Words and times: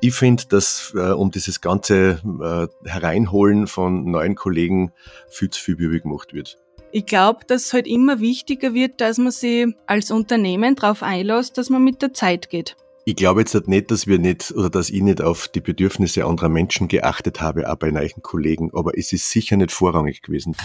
Ich 0.00 0.14
finde, 0.14 0.44
dass 0.48 0.92
äh, 0.94 1.12
um 1.12 1.30
dieses 1.30 1.60
ganze 1.60 2.20
äh, 2.84 2.88
Hereinholen 2.88 3.66
von 3.66 4.10
neuen 4.10 4.34
Kollegen 4.34 4.92
viel 5.28 5.50
zu 5.50 5.60
viel 5.62 5.76
Bübel 5.76 6.00
gemacht 6.00 6.34
wird. 6.34 6.58
Ich 6.92 7.06
glaube, 7.06 7.40
dass 7.46 7.66
es 7.66 7.72
halt 7.72 7.86
immer 7.86 8.20
wichtiger 8.20 8.74
wird, 8.74 9.00
dass 9.00 9.18
man 9.18 9.32
sich 9.32 9.66
als 9.86 10.10
Unternehmen 10.10 10.76
darauf 10.76 11.02
einlässt, 11.02 11.58
dass 11.58 11.70
man 11.70 11.82
mit 11.82 12.02
der 12.02 12.12
Zeit 12.12 12.48
geht. 12.50 12.76
Ich 13.04 13.16
glaube 13.16 13.40
jetzt 13.40 13.54
halt 13.54 13.68
nicht, 13.68 13.90
dass 13.90 14.06
wir 14.06 14.18
nicht 14.18 14.52
oder 14.52 14.68
dass 14.68 14.90
ich 14.90 15.00
nicht 15.00 15.22
auf 15.22 15.48
die 15.48 15.60
Bedürfnisse 15.60 16.24
anderer 16.24 16.48
Menschen 16.48 16.88
geachtet 16.88 17.40
habe, 17.40 17.70
auch 17.70 17.76
bei 17.76 17.90
neuen 17.90 18.22
Kollegen, 18.22 18.70
aber 18.74 18.98
es 18.98 19.12
ist 19.12 19.30
sicher 19.30 19.56
nicht 19.56 19.70
vorrangig 19.70 20.22
gewesen. 20.22 20.56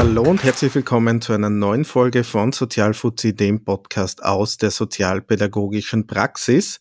Hallo 0.00 0.22
und 0.22 0.42
herzlich 0.42 0.74
willkommen 0.74 1.20
zu 1.20 1.34
einer 1.34 1.50
neuen 1.50 1.84
Folge 1.84 2.24
von 2.24 2.52
Sozialfuzzi, 2.52 3.36
dem 3.36 3.64
Podcast 3.64 4.24
aus 4.24 4.56
der 4.56 4.70
sozialpädagogischen 4.70 6.06
Praxis. 6.06 6.80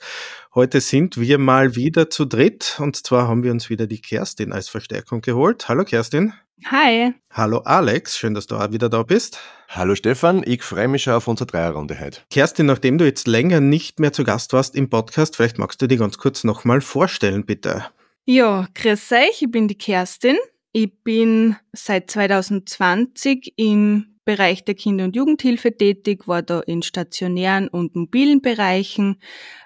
Heute 0.55 0.79
sind 0.79 1.19
wir 1.19 1.37
mal 1.37 1.75
wieder 1.75 2.09
zu 2.09 2.23
dritt 2.23 2.77
und 2.79 2.95
zwar 3.05 3.27
haben 3.27 3.43
wir 3.43 3.51
uns 3.51 3.69
wieder 3.69 3.87
die 3.87 3.99
Kerstin 3.99 4.53
als 4.53 4.69
Verstärkung 4.69 5.19
geholt. 5.19 5.67
Hallo 5.67 5.83
Kerstin. 5.83 6.31
Hi. 6.67 7.13
Hallo 7.29 7.57
Alex, 7.57 8.17
schön, 8.17 8.35
dass 8.35 8.47
du 8.47 8.55
auch 8.55 8.71
wieder 8.71 8.87
da 8.87 9.03
bist. 9.03 9.37
Hallo 9.67 9.95
Stefan, 9.95 10.41
ich 10.45 10.63
freue 10.63 10.87
mich 10.87 11.03
schon 11.03 11.13
auf 11.13 11.27
unsere 11.27 11.47
Dreierrunde 11.47 11.99
heute. 11.99 12.21
Kerstin, 12.31 12.67
nachdem 12.67 12.97
du 12.97 13.03
jetzt 13.03 13.27
länger 13.27 13.59
nicht 13.59 13.99
mehr 13.99 14.13
zu 14.13 14.23
Gast 14.23 14.53
warst 14.53 14.77
im 14.77 14.89
Podcast, 14.89 15.35
vielleicht 15.35 15.57
magst 15.57 15.81
du 15.81 15.87
dich 15.87 15.99
ganz 15.99 16.19
kurz 16.19 16.45
nochmal 16.45 16.79
vorstellen, 16.79 17.45
bitte. 17.45 17.85
Ja, 18.23 18.65
grüß 18.75 19.11
euch, 19.11 19.41
ich 19.41 19.51
bin 19.51 19.67
die 19.67 19.77
Kerstin. 19.77 20.37
Ich 20.71 21.03
bin 21.03 21.55
seit 21.73 22.11
2020 22.11 23.53
im 23.55 24.17
Bereich 24.23 24.63
der 24.63 24.75
Kinder- 24.75 25.05
und 25.05 25.15
Jugendhilfe 25.15 25.75
tätig, 25.75 26.27
war 26.27 26.43
da 26.43 26.59
in 26.59 26.83
stationären 26.83 27.67
und 27.67 27.95
mobilen 27.95 28.41
Bereichen, 28.41 29.19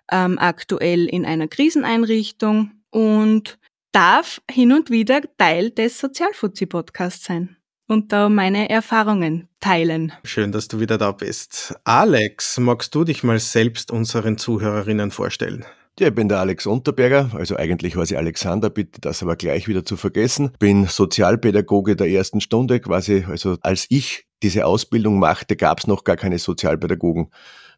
ähm, 0.09 0.39
aktuell 0.39 1.05
in 1.05 1.25
einer 1.25 1.49
Kriseneinrichtung 1.49 2.71
und 2.89 3.59
darf 3.91 4.41
hin 4.49 4.71
und 4.71 4.89
wieder 4.89 5.21
Teil 5.37 5.71
des 5.71 5.99
Sozialfuzzi-Podcasts 5.99 7.25
sein 7.25 7.57
und 7.87 8.13
da 8.13 8.29
meine 8.29 8.69
Erfahrungen 8.69 9.49
teilen. 9.59 10.13
Schön, 10.23 10.53
dass 10.53 10.69
du 10.69 10.79
wieder 10.79 10.97
da 10.97 11.11
bist. 11.11 11.75
Alex, 11.83 12.57
magst 12.59 12.95
du 12.95 13.03
dich 13.03 13.23
mal 13.23 13.39
selbst 13.39 13.91
unseren 13.91 14.37
Zuhörerinnen 14.37 15.11
vorstellen? 15.11 15.65
Ja, 15.99 16.07
ich 16.07 16.15
bin 16.15 16.27
der 16.27 16.39
Alex 16.39 16.65
Unterberger, 16.65 17.29
also 17.35 17.55
eigentlich 17.55 17.95
war 17.95 18.03
ich 18.03 18.17
Alexander, 18.17 18.71
bitte 18.71 18.99
das 18.99 19.21
aber 19.21 19.35
gleich 19.35 19.67
wieder 19.67 19.85
zu 19.85 19.95
vergessen. 19.95 20.51
Bin 20.57 20.87
Sozialpädagoge 20.87 21.95
der 21.95 22.09
ersten 22.09 22.41
Stunde, 22.41 22.79
quasi, 22.79 23.25
also 23.29 23.57
als 23.61 23.85
ich 23.89 24.25
diese 24.41 24.65
Ausbildung 24.65 25.19
machte, 25.19 25.55
gab 25.55 25.79
es 25.79 25.85
noch 25.85 26.03
gar 26.03 26.17
keine 26.17 26.39
Sozialpädagogen. 26.39 27.27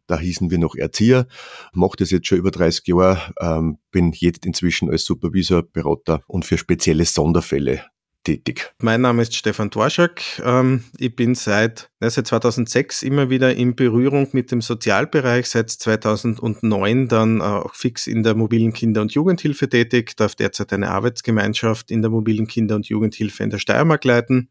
Da 0.08 0.18
hießen 0.18 0.50
wir 0.50 0.60
noch 0.60 0.76
Erzieher, 0.76 1.28
mache 1.74 1.98
das 1.98 2.10
jetzt 2.12 2.28
schon 2.28 2.38
über 2.38 2.52
30 2.52 2.88
Jahre, 2.88 3.34
ähm, 3.42 3.80
bin 3.92 4.14
jetzt 4.14 4.46
inzwischen 4.46 4.90
als 4.90 5.04
Supervisor, 5.04 5.64
Berater 5.64 6.22
und 6.28 6.46
für 6.46 6.58
spezielle 6.58 7.04
Sonderfälle 7.04 7.84
tätig. 8.26 8.74
Mein 8.82 9.02
Name 9.02 9.22
ist 9.22 9.34
Stefan 9.34 9.70
Dworschak. 9.70 10.22
Ähm, 10.44 10.84
ich 10.98 11.16
bin 11.16 11.36
seit, 11.36 11.90
seit 12.02 12.28
2006 12.28 13.04
immer 13.04 13.30
wieder 13.30 13.56
in 13.56 13.76
Berührung 13.76 14.28
mit 14.34 14.52
dem 14.52 14.60
Sozialbereich, 14.62 15.48
seit 15.48 15.70
2009 15.70 17.08
dann 17.08 17.42
auch 17.42 17.74
fix 17.74 18.08
in 18.08 18.24
der 18.24 18.36
mobilen 18.36 18.74
Kinder- 18.74 19.02
und 19.02 19.14
Jugendhilfe 19.14 19.70
tätig, 19.70 20.18
darf 20.18 20.36
derzeit 20.36 20.74
eine 20.74 20.90
Arbeitsgemeinschaft 20.90 21.90
in 21.92 22.02
der 22.02 22.12
mobilen 22.12 22.48
Kinder- 22.48 22.76
und 22.76 22.88
Jugendhilfe 22.88 23.44
in 23.44 23.52
der 23.52 23.60
Steiermark 23.60 24.04
leiten. 24.04 24.50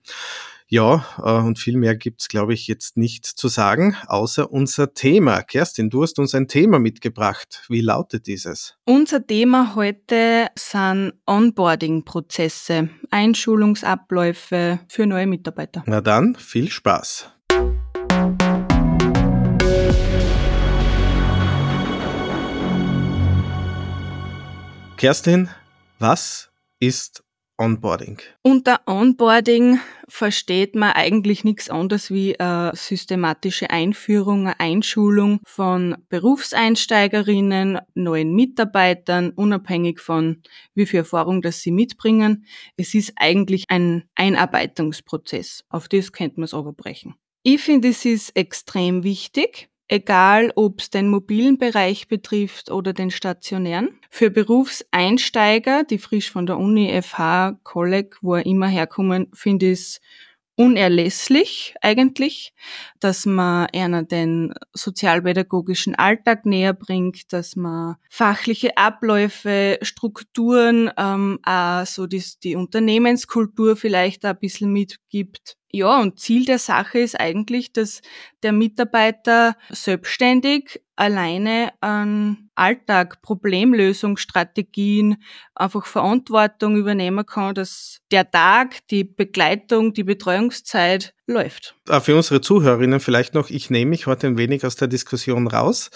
Ja, 0.75 1.07
äh, 1.19 1.31
und 1.31 1.61
viel 1.61 1.77
mehr 1.77 1.95
gibt's, 1.95 2.27
glaube 2.27 2.53
ich, 2.53 2.67
jetzt 2.67 2.97
nicht 2.97 3.27
zu 3.27 3.47
sagen, 3.47 3.97
außer 4.09 4.51
unser 4.51 4.93
Thema. 4.93 5.41
Kerstin, 5.45 5.89
du 5.89 6.03
hast 6.03 6.19
uns 6.19 6.35
ein 6.35 6.49
Thema 6.49 6.81
mitgebracht. 6.81 7.63
Wie 7.69 7.81
lautet 7.81 8.27
dieses? 8.27 8.77
Unser 8.85 9.25
Thema 9.25 9.77
heute 9.77 10.49
sind 10.59 11.13
Onboarding-Prozesse, 11.27 12.89
Einschulungsabläufe 13.09 14.81
für 14.89 15.07
neue 15.07 15.29
Mitarbeiter. 15.29 15.85
Na 15.87 16.01
dann, 16.01 16.35
viel 16.35 16.69
Spaß. 16.69 17.31
Kerstin, 24.97 25.51
was 26.01 26.51
ist 26.81 27.24
Onboarding? 27.57 28.19
Unter 28.43 28.81
Onboarding 28.87 29.79
versteht 30.09 30.75
man 30.75 30.93
eigentlich 30.93 31.45
nichts 31.45 31.71
anderes 31.71 32.11
wie 32.11 32.39
eine 32.39 32.73
systematische 32.75 33.71
Einführung, 33.71 34.47
eine 34.47 34.59
Einschulung 34.59 35.39
von 35.45 35.97
Berufseinsteigerinnen, 36.09 37.79
neuen 37.95 38.35
Mitarbeitern, 38.35 39.31
unabhängig 39.31 40.01
von 40.01 40.43
wie 40.75 40.87
viel 40.87 40.99
Erfahrung 41.01 41.43
das 41.43 41.61
sie 41.61 41.71
mitbringen. 41.71 42.45
Es 42.77 42.95
ist 42.95 43.13
eigentlich 43.17 43.67
ein 43.69 44.05
Einarbeitungsprozess. 44.17 45.65
Auf 45.69 45.89
das 45.89 46.11
könnte 46.11 46.41
man 46.41 46.45
es 46.45 46.55
aber 46.55 46.73
brechen. 46.73 47.15
Ich 47.45 47.61
finde, 47.61 47.89
es 47.89 48.05
ist 48.05 48.35
extrem 48.37 49.05
wichtig, 49.05 49.69
egal 49.89 50.53
ob 50.57 50.81
es 50.81 50.91
den 50.91 51.09
mobilen 51.09 51.59
Bereich 51.59 52.09
betrifft 52.09 52.71
oder 52.71 52.93
den 52.93 53.11
stationären. 53.11 53.99
Für 54.11 54.31
Berufseinsteiger, 54.31 55.85
die 55.85 55.99
frisch 55.99 56.31
von 56.31 56.47
der 56.47 56.59
Uni, 56.59 57.01
FH, 57.03 57.59
Kolleg, 57.63 58.17
wo 58.23 58.35
er 58.37 58.47
immer 58.47 58.69
herkommen, 58.69 59.29
finde 59.35 59.67
ich 59.67 59.81
es 59.81 60.01
unerlässlich 60.57 61.75
eigentlich, 61.81 62.55
dass 63.01 63.27
man 63.27 63.67
einer 63.75 64.05
den 64.05 64.55
sozialpädagogischen 64.73 65.95
Alltag 65.97 66.47
näher 66.47 66.73
bringt, 66.73 67.33
dass 67.33 67.57
man 67.57 67.97
fachliche 68.09 68.77
Abläufe, 68.77 69.79
Strukturen, 69.83 70.91
ähm, 70.97 71.41
auch 71.43 71.87
so 71.87 72.07
die, 72.07 72.23
die 72.43 72.57
Unternehmenskultur 72.57 73.77
vielleicht 73.77 74.25
ein 74.25 74.39
bisschen 74.39 74.73
mitgibt. 74.73 75.57
Ja, 75.75 76.01
und 76.01 76.21
Ziel 76.21 76.45
der 76.45 76.61
Sache 76.61 77.01
ist 77.01 77.19
eigentlich, 77.19 77.73
dass 77.73 78.01
der 78.45 78.53
Mitarbeiter 78.53 79.57
selbstständig 79.71 80.81
alleine 80.95 81.73
an 81.81 82.49
Alltag, 82.55 83.21
Problemlösungsstrategien, 83.23 85.17
einfach 85.57 85.87
Verantwortung 85.87 86.77
übernehmen 86.77 87.27
kann, 87.27 87.57
dass 87.57 87.99
der 88.13 88.31
Tag, 88.31 88.87
die 88.89 89.03
Begleitung, 89.03 89.93
die 89.93 90.05
Betreuungszeit 90.05 91.13
läuft. 91.27 91.75
Ah, 91.89 91.99
für 91.99 92.15
unsere 92.15 92.41
Zuhörerinnen 92.41 93.01
vielleicht 93.01 93.35
noch, 93.35 93.51
ich 93.51 93.71
nehme 93.71 93.91
mich 93.91 94.07
heute 94.07 94.29
ein 94.29 94.39
wenig 94.39 94.65
aus 94.65 94.77
der 94.77 94.87
Diskussion 94.87 95.49
raus, 95.49 95.91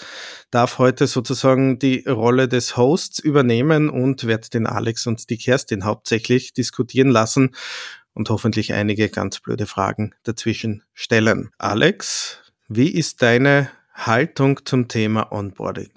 darf 0.51 0.77
heute 0.79 1.07
sozusagen 1.07 1.79
die 1.79 2.03
Rolle 2.05 2.49
des 2.49 2.75
Hosts 2.75 3.19
übernehmen 3.19 3.89
und 3.89 4.27
werde 4.27 4.49
den 4.49 4.67
Alex 4.67 5.07
und 5.07 5.29
die 5.29 5.37
Kerstin 5.37 5.85
hauptsächlich 5.85 6.51
diskutieren 6.51 7.09
lassen 7.09 7.51
und 8.13 8.29
hoffentlich 8.29 8.73
einige 8.73 9.09
ganz 9.09 9.39
blöde 9.39 9.65
Fragen 9.65 10.13
dazwischen 10.23 10.83
stellen. 10.93 11.49
Alex, 11.57 12.39
wie 12.67 12.89
ist 12.89 13.21
deine 13.21 13.69
Haltung 13.93 14.65
zum 14.65 14.87
Thema 14.87 15.31
Onboarding? 15.31 15.91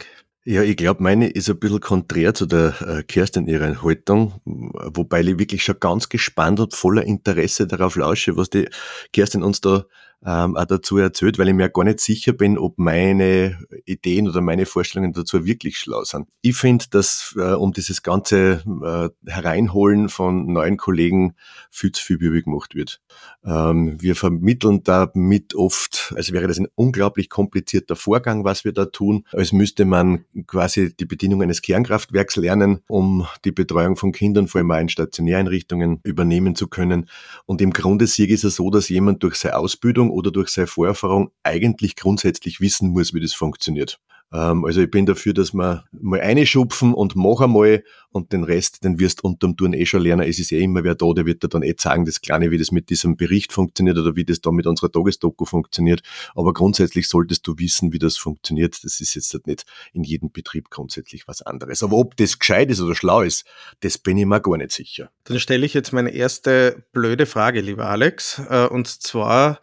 Ja, 0.44 0.62
ich 0.62 0.76
glaube, 0.76 1.02
meine 1.02 1.28
ist 1.28 1.48
ein 1.48 1.58
bisschen 1.60 1.80
konträr 1.80 2.34
zu 2.34 2.46
der 2.46 2.74
äh, 2.80 3.02
Kerstin 3.04 3.46
ihrer 3.46 3.80
Haltung, 3.82 4.40
wobei 4.44 5.20
ich 5.20 5.38
wirklich 5.38 5.62
schon 5.62 5.78
ganz 5.78 6.08
gespannt 6.08 6.58
und 6.58 6.74
voller 6.74 7.04
Interesse 7.04 7.68
darauf 7.68 7.94
lausche, 7.94 8.36
was 8.36 8.50
die 8.50 8.68
Kerstin 9.12 9.44
uns 9.44 9.60
da 9.60 9.84
ähm, 10.24 10.56
auch 10.56 10.64
dazu 10.64 10.98
erzählt, 10.98 11.38
weil 11.38 11.48
ich 11.48 11.54
mir 11.54 11.68
gar 11.68 11.84
nicht 11.84 12.00
sicher 12.00 12.32
bin, 12.32 12.58
ob 12.58 12.78
meine 12.78 13.58
Ideen 13.84 14.28
oder 14.28 14.40
meine 14.40 14.66
Vorstellungen 14.66 15.12
dazu 15.12 15.44
wirklich 15.44 15.78
schlau 15.78 16.04
sind. 16.04 16.28
Ich 16.42 16.56
finde, 16.56 16.84
dass 16.90 17.34
äh, 17.36 17.52
um 17.52 17.72
dieses 17.72 18.02
ganze 18.02 18.62
äh, 18.84 19.30
Hereinholen 19.30 20.08
von 20.08 20.46
neuen 20.46 20.76
Kollegen 20.76 21.34
viel 21.70 21.92
zu 21.92 22.04
viel 22.04 22.18
Bübel 22.18 22.42
gemacht 22.42 22.74
wird. 22.74 23.00
Ähm, 23.44 23.96
wir 24.00 24.14
vermitteln 24.14 24.84
damit 24.84 25.54
oft, 25.54 26.12
als 26.16 26.32
wäre 26.32 26.46
das 26.46 26.58
ein 26.58 26.68
unglaublich 26.76 27.28
komplizierter 27.28 27.96
Vorgang, 27.96 28.44
was 28.44 28.64
wir 28.64 28.72
da 28.72 28.86
tun, 28.86 29.24
als 29.32 29.52
müsste 29.52 29.84
man 29.84 30.24
quasi 30.46 30.94
die 30.94 31.06
Bedienung 31.06 31.42
eines 31.42 31.62
Kernkraftwerks 31.62 32.36
lernen, 32.36 32.80
um 32.86 33.26
die 33.44 33.52
Betreuung 33.52 33.96
von 33.96 34.12
Kindern, 34.12 34.46
vor 34.46 34.60
allem 34.60 34.70
auch 34.70 34.78
in 34.78 34.88
Stationäreinrichtungen, 34.88 36.00
übernehmen 36.04 36.54
zu 36.54 36.68
können. 36.68 37.08
Und 37.46 37.60
im 37.60 37.72
Grunde 37.72 38.04
ist 38.04 38.18
es 38.18 38.54
so, 38.54 38.70
dass 38.70 38.88
jemand 38.88 39.22
durch 39.22 39.36
seine 39.36 39.56
Ausbildung 39.56 40.11
oder 40.12 40.30
durch 40.30 40.50
seine 40.50 40.66
Vorerfahrung 40.66 41.30
eigentlich 41.42 41.96
grundsätzlich 41.96 42.60
wissen 42.60 42.90
muss, 42.90 43.14
wie 43.14 43.20
das 43.20 43.32
funktioniert. 43.32 43.98
Ähm, 44.32 44.64
also 44.64 44.80
ich 44.80 44.90
bin 44.90 45.06
dafür, 45.06 45.34
dass 45.34 45.52
wir 45.52 45.84
mal 45.92 46.20
einschupfen 46.20 46.94
und 46.94 47.14
mach 47.16 47.40
einmal 47.40 47.84
und 48.10 48.32
den 48.32 48.44
Rest, 48.44 48.84
den 48.84 48.98
wirst 48.98 49.24
unterm 49.24 49.56
Turn 49.56 49.72
eh 49.72 49.86
schon 49.86 50.02
lernen. 50.02 50.28
Es 50.28 50.38
ist 50.38 50.52
eh 50.52 50.62
immer 50.62 50.84
wer 50.84 50.94
da, 50.94 51.12
der 51.14 51.26
wird 51.26 51.42
dir 51.42 51.48
dann 51.48 51.62
eh 51.62 51.74
sagen, 51.78 52.04
das 52.04 52.20
Kleine, 52.20 52.50
wie 52.50 52.58
das 52.58 52.70
mit 52.70 52.90
diesem 52.90 53.16
Bericht 53.16 53.52
funktioniert 53.52 53.98
oder 53.98 54.16
wie 54.16 54.24
das 54.24 54.40
da 54.40 54.50
mit 54.50 54.66
unserer 54.66 54.90
Tagesdoku 54.90 55.44
funktioniert. 55.44 56.02
Aber 56.34 56.52
grundsätzlich 56.52 57.08
solltest 57.08 57.46
du 57.46 57.58
wissen, 57.58 57.92
wie 57.92 57.98
das 57.98 58.16
funktioniert. 58.16 58.84
Das 58.84 59.00
ist 59.00 59.14
jetzt 59.14 59.32
halt 59.32 59.46
nicht 59.46 59.64
in 59.92 60.04
jedem 60.04 60.30
Betrieb 60.30 60.70
grundsätzlich 60.70 61.28
was 61.28 61.42
anderes. 61.42 61.82
Aber 61.82 61.96
ob 61.96 62.16
das 62.16 62.38
gescheit 62.38 62.70
ist 62.70 62.80
oder 62.80 62.94
schlau 62.94 63.22
ist, 63.22 63.44
das 63.80 63.98
bin 63.98 64.16
ich 64.18 64.26
mir 64.26 64.40
gar 64.40 64.56
nicht 64.56 64.72
sicher. 64.72 65.10
Dann 65.24 65.40
stelle 65.40 65.64
ich 65.64 65.74
jetzt 65.74 65.92
meine 65.92 66.10
erste 66.10 66.84
blöde 66.92 67.26
Frage, 67.26 67.60
lieber 67.60 67.86
Alex. 67.86 68.40
Äh, 68.48 68.66
und 68.66 68.86
zwar 68.88 69.60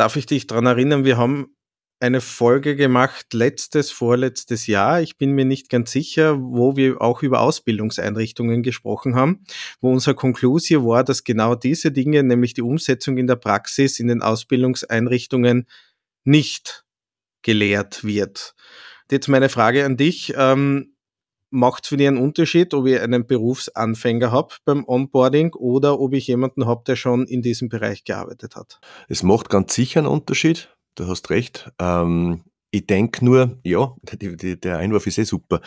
darf 0.00 0.16
ich 0.16 0.24
dich 0.24 0.46
daran 0.46 0.64
erinnern, 0.64 1.04
wir 1.04 1.18
haben 1.18 1.54
eine 2.00 2.22
Folge 2.22 2.74
gemacht, 2.74 3.34
letztes, 3.34 3.90
vorletztes 3.90 4.66
Jahr. 4.66 5.02
Ich 5.02 5.18
bin 5.18 5.32
mir 5.32 5.44
nicht 5.44 5.68
ganz 5.68 5.92
sicher, 5.92 6.38
wo 6.40 6.74
wir 6.74 7.02
auch 7.02 7.22
über 7.22 7.40
Ausbildungseinrichtungen 7.42 8.62
gesprochen 8.62 9.14
haben, 9.14 9.44
wo 9.82 9.92
unser 9.92 10.14
Konklusio 10.14 10.86
war, 10.86 11.04
dass 11.04 11.22
genau 11.22 11.54
diese 11.54 11.92
Dinge, 11.92 12.22
nämlich 12.22 12.54
die 12.54 12.62
Umsetzung 12.62 13.18
in 13.18 13.26
der 13.26 13.36
Praxis 13.36 14.00
in 14.00 14.08
den 14.08 14.22
Ausbildungseinrichtungen 14.22 15.66
nicht 16.24 16.86
gelehrt 17.42 18.02
wird. 18.02 18.54
Jetzt 19.10 19.28
meine 19.28 19.50
Frage 19.50 19.84
an 19.84 19.98
dich. 19.98 20.32
Ähm, 20.34 20.94
Macht 21.50 21.86
für 21.86 21.96
dich 21.96 22.08
einen 22.08 22.18
Unterschied, 22.18 22.74
ob 22.74 22.86
ich 22.86 23.00
einen 23.00 23.26
Berufsanfänger 23.26 24.30
habe 24.30 24.54
beim 24.64 24.84
Onboarding 24.86 25.54
oder 25.54 25.98
ob 25.98 26.12
ich 26.14 26.26
jemanden 26.26 26.66
habe, 26.66 26.82
der 26.86 26.96
schon 26.96 27.26
in 27.26 27.42
diesem 27.42 27.68
Bereich 27.68 28.04
gearbeitet 28.04 28.56
hat? 28.56 28.80
Es 29.08 29.22
macht 29.22 29.48
ganz 29.50 29.74
sicher 29.74 30.00
einen 30.00 30.08
Unterschied 30.08 30.68
du 31.00 31.08
hast 31.08 31.30
recht. 31.30 31.70
Ähm, 31.78 32.42
ich 32.72 32.86
denke 32.86 33.24
nur, 33.24 33.58
ja, 33.64 33.96
die, 34.12 34.36
die, 34.36 34.60
der 34.60 34.78
Einwurf 34.78 35.06
ist 35.08 35.18
eh 35.18 35.24
super. 35.24 35.60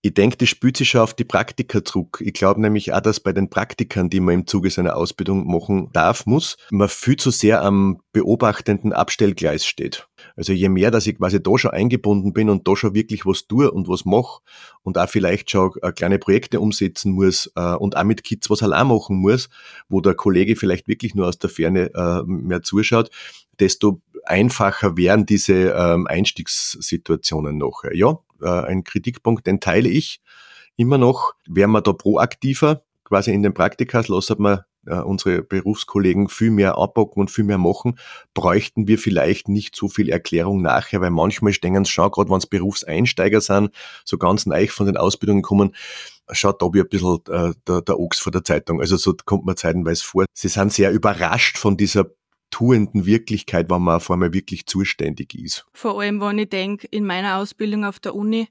Ich 0.00 0.14
denke, 0.14 0.38
das 0.38 0.48
spielt 0.48 0.78
sich 0.78 0.88
schon 0.88 1.02
auf 1.02 1.12
die 1.12 1.24
Praktika 1.24 1.84
zurück. 1.84 2.22
Ich 2.24 2.32
glaube 2.32 2.62
nämlich 2.62 2.94
auch, 2.94 3.00
dass 3.00 3.20
bei 3.20 3.34
den 3.34 3.50
Praktikern, 3.50 4.08
die 4.08 4.20
man 4.20 4.34
im 4.34 4.46
Zuge 4.46 4.70
seiner 4.70 4.96
Ausbildung 4.96 5.46
machen 5.46 5.90
darf, 5.92 6.24
muss, 6.24 6.56
man 6.70 6.88
viel 6.88 7.16
zu 7.16 7.30
sehr 7.30 7.62
am 7.62 8.00
beobachtenden 8.12 8.94
Abstellgleis 8.94 9.66
steht. 9.66 10.08
Also 10.38 10.52
je 10.52 10.68
mehr, 10.68 10.92
dass 10.92 11.08
ich 11.08 11.18
quasi 11.18 11.42
da 11.42 11.58
schon 11.58 11.72
eingebunden 11.72 12.32
bin 12.32 12.48
und 12.48 12.68
da 12.68 12.76
schon 12.76 12.94
wirklich 12.94 13.26
was 13.26 13.48
tue 13.48 13.68
und 13.72 13.88
was 13.88 14.04
mache 14.04 14.40
und 14.82 14.96
auch 14.96 15.08
vielleicht 15.08 15.50
schon 15.50 15.72
äh, 15.82 15.90
kleine 15.90 16.20
Projekte 16.20 16.60
umsetzen 16.60 17.10
muss 17.10 17.50
äh, 17.56 17.74
und 17.74 17.96
auch 17.96 18.04
mit 18.04 18.22
Kids 18.22 18.48
was 18.48 18.62
allein 18.62 18.86
machen 18.86 19.16
muss, 19.16 19.48
wo 19.88 20.00
der 20.00 20.14
Kollege 20.14 20.54
vielleicht 20.54 20.86
wirklich 20.86 21.16
nur 21.16 21.26
aus 21.26 21.40
der 21.40 21.50
Ferne 21.50 21.92
äh, 21.92 22.22
mehr 22.24 22.62
zuschaut, 22.62 23.10
desto 23.58 24.00
einfacher 24.24 24.96
wären 24.96 25.26
diese 25.26 25.74
ähm, 25.76 26.06
Einstiegssituationen 26.06 27.58
noch. 27.58 27.82
Ja, 27.92 28.20
ein 28.40 28.84
Kritikpunkt, 28.84 29.48
den 29.48 29.58
teile 29.58 29.88
ich 29.88 30.20
immer 30.76 30.98
noch. 30.98 31.32
Wären 31.48 31.72
wir 31.72 31.80
da 31.80 31.92
proaktiver, 31.92 32.82
quasi 33.02 33.32
in 33.32 33.42
den 33.42 33.54
Praktikas, 33.54 34.06
lassen 34.06 34.40
wir 34.40 34.67
äh, 34.88 35.00
unsere 35.00 35.42
Berufskollegen 35.42 36.28
viel 36.28 36.50
mehr 36.50 36.78
abbocken 36.78 37.20
und 37.20 37.30
viel 37.30 37.44
mehr 37.44 37.58
machen, 37.58 37.98
bräuchten 38.34 38.88
wir 38.88 38.98
vielleicht 38.98 39.48
nicht 39.48 39.76
so 39.76 39.88
viel 39.88 40.08
Erklärung 40.08 40.62
nachher, 40.62 41.00
weil 41.00 41.10
manchmal 41.10 41.52
stehen 41.52 41.84
sie 41.84 41.90
schon, 41.90 42.10
gerade 42.10 42.30
wenn 42.30 42.38
es 42.38 42.46
Berufseinsteiger 42.46 43.40
sind, 43.40 43.70
so 44.04 44.18
ganz 44.18 44.46
neu 44.46 44.66
von 44.68 44.86
den 44.86 44.96
Ausbildungen 44.96 45.42
kommen, 45.42 45.74
schaut 46.32 46.60
da 46.62 46.66
wie 46.72 46.80
ein 46.80 46.88
bisschen 46.88 47.18
äh, 47.28 47.52
der, 47.66 47.82
der 47.82 47.98
Ochs 47.98 48.18
vor 48.18 48.32
der 48.32 48.44
Zeitung. 48.44 48.80
Also 48.80 48.96
so 48.96 49.14
kommt 49.24 49.46
man 49.46 49.56
zeitenweise 49.56 50.04
vor. 50.04 50.24
Sie 50.32 50.48
sind 50.48 50.72
sehr 50.72 50.92
überrascht 50.92 51.58
von 51.58 51.76
dieser 51.76 52.06
tuenden 52.50 53.06
Wirklichkeit, 53.06 53.70
wenn 53.70 53.82
man 53.82 53.96
auf 53.96 54.10
einmal 54.10 54.32
wirklich 54.32 54.66
zuständig 54.66 55.34
ist. 55.34 55.66
Vor 55.72 56.00
allem, 56.00 56.20
wenn 56.20 56.38
ich 56.38 56.48
denke, 56.48 56.86
in 56.90 57.04
meiner 57.04 57.36
Ausbildung 57.36 57.84
auf 57.84 58.00
der 58.00 58.14
Uni, 58.14 58.48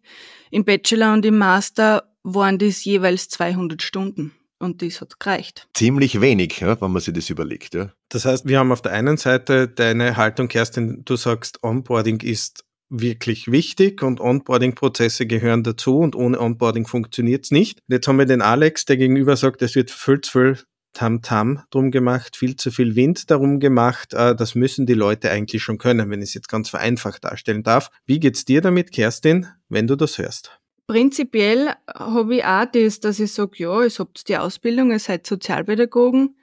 im 0.51 0.66
Bachelor 0.66 1.13
und 1.13 1.25
im 1.25 1.38
Master 1.38 2.04
waren 2.24 2.57
das 2.57 2.84
jeweils 2.84 3.30
200 3.30 3.81
Stunden. 3.81 4.34
Und 4.59 4.81
das 4.81 5.01
hat 5.01 5.19
gereicht. 5.19 5.68
Ziemlich 5.74 6.19
wenig, 6.19 6.59
ja, 6.59 6.80
wenn 6.81 6.92
man 6.92 7.01
sich 7.01 7.13
das 7.13 7.30
überlegt. 7.30 7.75
Ja. 7.75 7.92
Das 8.09 8.25
heißt, 8.25 8.48
wir 8.48 8.59
haben 8.59 8.71
auf 8.71 8.81
der 8.81 8.94
einen 8.94 9.18
Seite 9.18 9.68
deine 9.68 10.18
Haltung, 10.18 10.48
Kerstin, 10.48 11.04
du 11.06 11.15
sagst, 11.15 11.63
Onboarding 11.63 12.21
ist 12.21 12.63
wirklich 12.89 13.51
wichtig 13.51 14.01
und 14.01 14.19
Onboarding-Prozesse 14.19 15.27
gehören 15.27 15.63
dazu 15.63 16.00
und 16.00 16.15
ohne 16.15 16.39
Onboarding 16.39 16.88
funktioniert 16.88 17.45
es 17.45 17.51
nicht. 17.51 17.81
Jetzt 17.88 18.07
haben 18.07 18.18
wir 18.18 18.25
den 18.25 18.42
Alex, 18.42 18.86
der 18.86 18.98
gegenüber 18.98 19.36
sagt, 19.36 19.62
es 19.62 19.75
wird 19.75 19.92
viel 19.92 20.21
zu 20.21 20.31
viel 20.31 20.57
Tamtam 20.94 21.62
drum 21.69 21.92
gemacht, 21.92 22.38
viel 22.38 22.56
zu 22.56 22.71
viel 22.71 22.95
Wind 22.95 23.30
darum 23.30 23.60
gemacht. 23.60 24.13
Äh, 24.13 24.36
das 24.36 24.56
müssen 24.56 24.88
die 24.88 24.95
Leute 24.95 25.30
eigentlich 25.30 25.62
schon 25.62 25.77
können, 25.77 26.10
wenn 26.10 26.21
ich 26.21 26.30
es 26.30 26.33
jetzt 26.33 26.50
ganz 26.50 26.69
vereinfacht 26.69 27.24
darstellen 27.24 27.62
darf. 27.62 27.89
Wie 28.06 28.19
geht's 28.19 28.45
dir 28.45 28.62
damit, 28.62 28.92
Kerstin, 28.92 29.48
wenn 29.69 29.86
du 29.86 29.95
das 29.95 30.18
hörst? 30.18 30.60
Prinzipiell 30.88 31.75
habe 31.94 32.38
ich 32.38 32.45
auch 32.45 32.66
das, 32.66 33.01
dass 33.01 33.19
ich 33.19 33.34
sage, 33.34 33.57
ja, 33.57 33.84
ihr 33.84 33.92
habt 34.00 34.28
die 34.30 34.38
Ausbildung, 34.38 34.92
ihr 34.92 35.00
seid 35.00 35.28
Sozialpädagogen. 35.28 36.38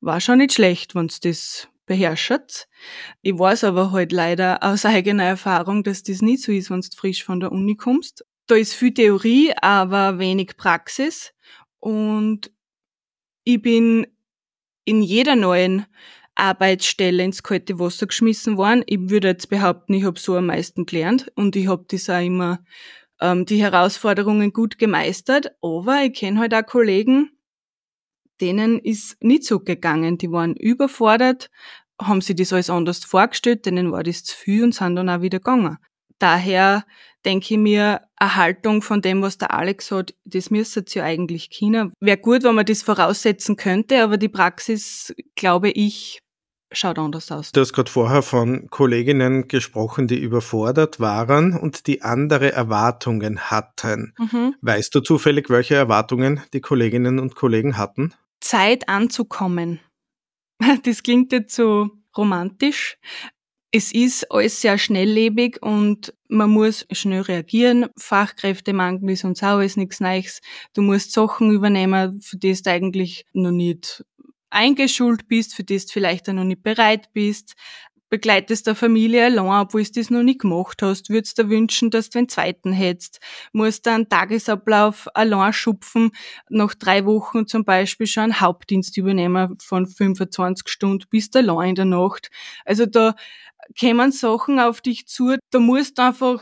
War 0.00 0.20
schon 0.20 0.38
nicht 0.38 0.52
schlecht, 0.52 0.96
wenn 0.96 1.08
das 1.22 1.68
beherrscht. 1.86 2.66
Ich 3.22 3.38
weiß 3.38 3.64
aber 3.64 3.92
halt 3.92 4.10
leider 4.10 4.62
aus 4.62 4.84
eigener 4.84 5.24
Erfahrung, 5.24 5.84
dass 5.84 6.02
das 6.02 6.22
nicht 6.22 6.42
so 6.42 6.50
ist, 6.50 6.70
wenn 6.70 6.80
du 6.80 6.88
frisch 6.96 7.22
von 7.22 7.38
der 7.38 7.52
Uni 7.52 7.76
kommst. 7.76 8.24
Da 8.48 8.56
ist 8.56 8.74
viel 8.74 8.92
Theorie, 8.92 9.52
aber 9.62 10.18
wenig 10.18 10.56
Praxis. 10.56 11.32
Und 11.78 12.50
ich 13.44 13.62
bin 13.62 14.06
in 14.84 15.02
jeder 15.02 15.36
neuen 15.36 15.86
Arbeitsstelle 16.34 17.22
ins 17.22 17.42
kalte 17.42 17.78
Wasser 17.78 18.06
geschmissen 18.06 18.56
worden. 18.56 18.82
Ich 18.86 18.98
würde 19.08 19.28
jetzt 19.28 19.48
behaupten, 19.50 19.94
ich 19.94 20.04
habe 20.04 20.18
so 20.18 20.36
am 20.36 20.46
meisten 20.46 20.84
gelernt 20.84 21.30
und 21.36 21.54
ich 21.54 21.68
habe 21.68 21.84
das 21.88 22.10
auch 22.10 22.20
immer 22.20 22.58
ähm, 23.20 23.46
die 23.46 23.62
Herausforderungen 23.62 24.52
gut 24.52 24.78
gemeistert. 24.78 25.52
Aber 25.62 26.02
ich 26.02 26.14
kenne 26.14 26.40
halt 26.40 26.54
auch 26.54 26.66
Kollegen, 26.66 27.30
denen 28.40 28.78
ist 28.78 29.22
nicht 29.22 29.44
so 29.44 29.60
gegangen. 29.60 30.18
Die 30.18 30.30
waren 30.30 30.54
überfordert, 30.54 31.50
haben 32.00 32.20
sich 32.20 32.36
das 32.36 32.52
alles 32.52 32.70
anders 32.70 33.04
vorgestellt, 33.04 33.66
denen 33.66 33.92
war 33.92 34.02
das 34.02 34.24
zu 34.24 34.36
viel 34.36 34.64
und 34.64 34.74
sind 34.74 34.96
dann 34.96 35.08
auch 35.08 35.20
wieder 35.20 35.38
gegangen. 35.38 35.78
Daher 36.18 36.84
denke 37.24 37.54
ich 37.54 37.58
mir, 37.58 38.02
Erhaltung 38.18 38.82
von 38.82 39.02
dem, 39.02 39.22
was 39.22 39.38
der 39.38 39.52
Alex 39.52 39.90
hat, 39.90 40.14
das 40.24 40.50
müsste 40.50 40.84
ja 40.88 41.04
eigentlich 41.04 41.50
China. 41.50 41.90
Wäre 42.00 42.18
gut, 42.18 42.42
wenn 42.42 42.54
man 42.54 42.66
das 42.66 42.82
voraussetzen 42.82 43.56
könnte, 43.56 44.02
aber 44.02 44.16
die 44.16 44.28
Praxis, 44.28 45.14
glaube 45.34 45.70
ich, 45.70 46.20
schaut 46.74 46.98
anders 46.98 47.30
aus. 47.30 47.52
Du 47.52 47.60
hast 47.60 47.72
gerade 47.72 47.90
vorher 47.90 48.22
von 48.22 48.68
Kolleginnen 48.70 49.48
gesprochen, 49.48 50.06
die 50.06 50.18
überfordert 50.18 51.00
waren 51.00 51.56
und 51.56 51.86
die 51.86 52.02
andere 52.02 52.52
Erwartungen 52.52 53.40
hatten. 53.50 54.14
Mhm. 54.18 54.54
Weißt 54.60 54.94
du 54.94 55.00
zufällig, 55.00 55.50
welche 55.50 55.74
Erwartungen 55.74 56.40
die 56.52 56.60
Kolleginnen 56.60 57.18
und 57.18 57.34
Kollegen 57.34 57.76
hatten? 57.76 58.14
Zeit 58.40 58.88
anzukommen. 58.88 59.80
Das 60.84 61.02
klingt 61.02 61.32
jetzt 61.32 61.54
so 61.54 61.90
romantisch, 62.16 62.96
es 63.76 63.92
ist 63.92 64.30
alles 64.30 64.60
sehr 64.60 64.78
schnelllebig 64.78 65.60
und 65.60 66.14
man 66.28 66.48
muss 66.48 66.86
schnell 66.92 67.22
reagieren. 67.22 67.86
Fachkräftemangel 67.98 69.10
ist 69.10 69.24
uns 69.24 69.42
auch 69.42 69.58
alles 69.58 69.76
nichts 69.76 69.98
Neues. 69.98 70.40
Du 70.74 70.82
musst 70.82 71.10
Sachen 71.10 71.50
übernehmen, 71.50 72.20
für 72.20 72.36
die 72.36 72.54
du 72.54 72.70
eigentlich 72.70 73.26
noch 73.32 73.50
nicht 73.50 74.04
eingeschult 74.54 75.28
bist, 75.28 75.54
für 75.54 75.64
die 75.64 75.78
du 75.78 75.86
vielleicht 75.88 76.28
auch 76.28 76.34
noch 76.34 76.44
nicht 76.44 76.62
bereit 76.62 77.12
bist 77.12 77.54
begleitest 78.14 78.68
der 78.68 78.76
Familie 78.76 79.24
allein, 79.24 79.62
obwohl 79.62 79.82
du 79.82 79.90
das 79.92 80.08
noch 80.08 80.22
nicht 80.22 80.42
gemacht 80.42 80.82
hast, 80.82 81.10
würdest 81.10 81.36
du 81.36 81.48
wünschen, 81.48 81.90
dass 81.90 82.10
du 82.10 82.18
einen 82.18 82.28
zweiten 82.28 82.72
hättest, 82.72 83.18
musst 83.52 83.88
einen 83.88 84.08
Tagesablauf 84.08 85.08
allein 85.14 85.52
schupfen, 85.52 86.12
nach 86.48 86.74
drei 86.76 87.06
Wochen 87.06 87.48
zum 87.48 87.64
Beispiel 87.64 88.06
schon 88.06 88.22
einen 88.22 88.40
Hauptdienst 88.40 88.96
übernehmen 88.96 89.56
von 89.60 89.86
25 89.88 90.68
Stunden, 90.68 91.06
bist 91.10 91.34
allein 91.34 91.70
in 91.70 91.74
der 91.74 91.84
Nacht. 91.86 92.30
Also 92.64 92.86
da 92.86 93.16
kämen 93.76 94.12
Sachen 94.12 94.60
auf 94.60 94.80
dich 94.80 95.08
zu, 95.08 95.36
da 95.50 95.58
musst 95.58 95.98
du 95.98 96.02
einfach 96.02 96.40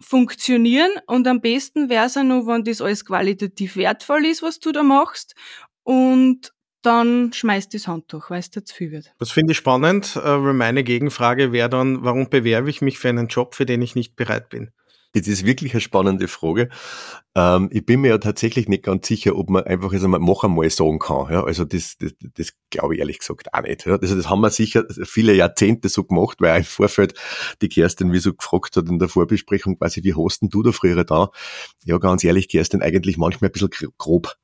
funktionieren 0.00 0.92
und 1.08 1.26
am 1.26 1.40
besten 1.40 1.88
wäre 1.88 2.06
es 2.06 2.14
ja 2.14 2.22
nur, 2.22 2.46
wenn 2.46 2.62
das 2.62 2.80
alles 2.80 3.04
qualitativ 3.04 3.74
wertvoll 3.74 4.26
ist, 4.26 4.42
was 4.42 4.60
du 4.60 4.70
da 4.70 4.84
machst 4.84 5.34
und 5.82 6.52
dann 6.82 7.32
schmeißt 7.32 7.72
das 7.74 7.88
Handtuch, 7.88 8.30
weil 8.30 8.40
es 8.40 8.50
zu 8.50 8.62
viel 8.72 8.90
wird. 8.90 9.12
Das 9.18 9.30
finde 9.30 9.52
ich 9.52 9.58
spannend, 9.58 10.16
äh, 10.16 10.20
weil 10.20 10.54
meine 10.54 10.84
Gegenfrage 10.84 11.52
wäre 11.52 11.68
dann, 11.68 12.04
warum 12.04 12.28
bewerbe 12.30 12.70
ich 12.70 12.82
mich 12.82 12.98
für 12.98 13.08
einen 13.08 13.28
Job, 13.28 13.54
für 13.54 13.66
den 13.66 13.82
ich 13.82 13.94
nicht 13.94 14.16
bereit 14.16 14.48
bin? 14.48 14.70
Das 15.14 15.26
ist 15.26 15.46
wirklich 15.46 15.72
eine 15.72 15.80
spannende 15.80 16.28
Frage. 16.28 16.68
Ähm, 17.34 17.70
ich 17.72 17.86
bin 17.86 18.02
mir 18.02 18.08
ja 18.08 18.18
tatsächlich 18.18 18.68
nicht 18.68 18.82
ganz 18.82 19.08
sicher, 19.08 19.36
ob 19.36 19.48
man 19.48 19.64
einfach 19.64 19.92
also 19.92 20.06
mal 20.06 20.18
mach 20.18 20.44
einmal 20.44 20.68
sagen 20.68 20.98
kann. 20.98 21.32
Ja, 21.32 21.44
also 21.44 21.64
das, 21.64 21.96
das, 21.98 22.12
das 22.20 22.52
glaube 22.68 22.94
ich 22.94 23.00
ehrlich 23.00 23.18
gesagt 23.18 23.54
auch 23.54 23.62
nicht. 23.62 23.86
Ja. 23.86 23.96
Also 23.96 24.14
das 24.14 24.28
haben 24.28 24.42
wir 24.42 24.50
sicher 24.50 24.84
viele 25.04 25.32
Jahrzehnte 25.32 25.88
so 25.88 26.04
gemacht, 26.04 26.36
weil 26.40 26.58
im 26.58 26.64
Vorfeld 26.64 27.14
die 27.62 27.70
Kerstin 27.70 28.12
wie 28.12 28.18
so 28.18 28.34
gefragt 28.34 28.76
hat 28.76 28.88
in 28.88 28.98
der 28.98 29.08
Vorbesprechung 29.08 29.78
quasi, 29.78 30.04
wie 30.04 30.14
hast 30.14 30.42
denn 30.42 30.50
du 30.50 30.62
da 30.62 30.72
früher 30.72 31.02
da? 31.04 31.30
Ja, 31.84 31.96
ganz 31.96 32.22
ehrlich, 32.22 32.48
Kerstin, 32.48 32.82
eigentlich 32.82 33.16
manchmal 33.16 33.48
ein 33.48 33.52
bisschen 33.52 33.70
grob 33.96 34.36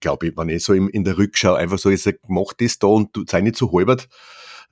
glaube 0.00 0.28
ich, 0.28 0.36
wenn 0.36 0.48
ich 0.48 0.64
so 0.64 0.72
in 0.72 1.04
der 1.04 1.18
Rückschau 1.18 1.54
einfach 1.54 1.78
so, 1.78 1.90
ich 1.90 2.02
sage, 2.02 2.18
mach 2.28 2.52
das 2.58 2.78
da 2.78 2.88
und 2.88 3.14
du 3.16 3.24
sei 3.26 3.40
nicht 3.40 3.56
zu 3.56 3.72
halbert, 3.72 4.08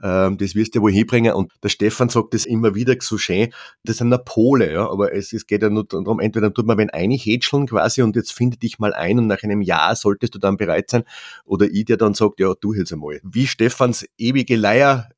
ähm, 0.02 0.36
das 0.38 0.54
wirst 0.54 0.74
du 0.74 0.78
ja 0.78 0.82
wohl 0.82 0.92
hinbringen. 0.92 1.34
Und 1.34 1.52
der 1.62 1.68
Stefan 1.68 2.08
sagt 2.08 2.34
das 2.34 2.46
immer 2.46 2.74
wieder 2.74 2.94
so 3.00 3.18
schön, 3.18 3.52
das 3.84 3.98
sind 3.98 4.10
ja 4.10 4.18
Pole, 4.18 4.72
ja, 4.72 4.90
aber 4.90 5.12
es, 5.12 5.32
es 5.32 5.46
geht 5.46 5.62
ja 5.62 5.70
nur 5.70 5.84
darum, 5.84 6.20
entweder 6.20 6.52
tut 6.52 6.66
man 6.66 6.78
wenn 6.78 6.90
einhätscheln 6.90 7.66
quasi 7.66 8.02
und 8.02 8.16
jetzt 8.16 8.32
finde 8.32 8.56
dich 8.56 8.78
mal 8.78 8.92
ein 8.92 9.18
und 9.18 9.26
nach 9.26 9.42
einem 9.42 9.62
Jahr 9.62 9.96
solltest 9.96 10.34
du 10.34 10.38
dann 10.38 10.56
bereit 10.56 10.90
sein, 10.90 11.04
oder 11.44 11.66
ich, 11.66 11.84
der 11.84 11.96
dann 11.96 12.14
sagt, 12.14 12.40
ja, 12.40 12.54
du 12.60 12.74
jetzt 12.74 12.92
einmal. 12.92 13.20
Wie 13.22 13.46
Stefans 13.46 14.06
ewige 14.18 14.56
Leier 14.56 15.08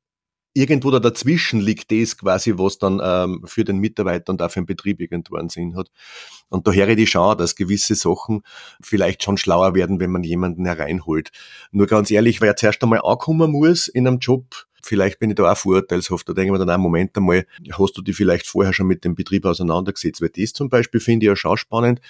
irgendwo 0.57 0.91
da 0.91 0.99
dazwischen 0.99 1.59
liegt 1.59 1.91
das 1.91 2.17
quasi, 2.17 2.53
was 2.57 2.79
dann 2.79 2.99
ähm, 3.03 3.43
für 3.45 3.63
den 3.63 3.77
Mitarbeiter 3.77 4.31
und 4.31 4.41
auch 4.41 4.49
für 4.49 4.59
den 4.59 4.65
Betrieb 4.65 4.99
irgendwo 4.99 5.35
einen 5.35 5.49
Sinn 5.49 5.75
hat. 5.75 5.91
Und 6.49 6.67
daher 6.67 6.87
hätte 6.87 7.01
ich 7.01 7.11
schon, 7.11 7.37
dass 7.37 7.55
gewisse 7.55 7.95
Sachen 7.95 8.41
vielleicht 8.81 9.23
schon 9.23 9.37
schlauer 9.37 9.75
werden, 9.75 9.99
wenn 9.99 10.11
man 10.11 10.23
jemanden 10.23 10.65
hereinholt. 10.65 11.31
Nur 11.71 11.87
ganz 11.87 12.09
ehrlich, 12.09 12.41
wer 12.41 12.55
zuerst 12.55 12.81
einmal 12.81 13.01
ankommen 13.03 13.51
muss 13.51 13.87
in 13.87 14.07
einem 14.07 14.17
Job, 14.19 14.65
Vielleicht 14.83 15.19
bin 15.19 15.29
ich 15.29 15.35
da 15.35 15.51
auch 15.51 15.57
vorurteilshaft. 15.57 16.27
Da 16.29 16.33
denke 16.33 16.53
ich 16.53 16.59
mir 16.59 16.65
dann 16.65 16.69
auch, 16.69 16.81
Moment 16.81 17.15
einmal, 17.17 17.45
hast 17.71 17.97
du 17.97 18.01
dich 18.01 18.15
vielleicht 18.15 18.47
vorher 18.47 18.73
schon 18.73 18.87
mit 18.87 19.03
dem 19.03 19.15
Betrieb 19.15 19.45
auseinandergesetzt? 19.45 20.21
Weil 20.21 20.29
das 20.29 20.53
zum 20.53 20.69
Beispiel 20.69 20.99
finde 20.99 21.25
ich 21.25 21.27
ja 21.27 21.35
schon 21.35 21.57
spannend. 21.57 22.01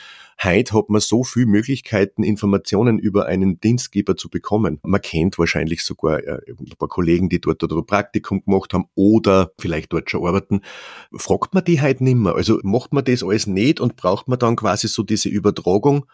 Heute 0.44 0.76
hat 0.76 0.90
man 0.90 1.02
so 1.02 1.24
viele 1.24 1.48
Möglichkeiten, 1.48 2.24
Informationen 2.24 3.00
über 3.00 3.26
einen 3.26 3.60
Dienstgeber 3.60 4.18
zu 4.18 4.30
bekommen. 4.30 4.80
Man 4.84 5.02
kennt 5.02 5.40
wahrscheinlich 5.40 5.84
sogar 5.84 6.24
äh, 6.24 6.40
ein 6.48 6.78
paar 6.78 6.90
Kollegen, 6.90 7.30
die 7.30 7.42
dort 7.42 7.64
oder 7.64 7.82
Praktikum 7.82 8.44
gemacht 8.44 8.74
haben 8.74 8.86
oder 8.96 9.52
vielleicht 9.58 9.94
dort 9.94 10.12
schon 10.12 10.26
arbeiten. 10.26 10.62
Fragt 11.14 11.54
man 11.54 11.64
die 11.64 11.82
heute 11.82 12.04
nicht 12.04 12.18
mehr? 12.18 12.36
Also 12.36 12.60
macht 12.64 12.94
man 12.94 13.04
das 13.04 13.24
alles 13.24 13.48
nicht 13.48 13.80
und 13.80 13.96
braucht 13.96 14.28
man 14.28 14.38
dann 14.38 14.56
quasi 14.56 14.88
so 14.88 15.04
diese 15.04 15.30
Übertragung 15.30 16.06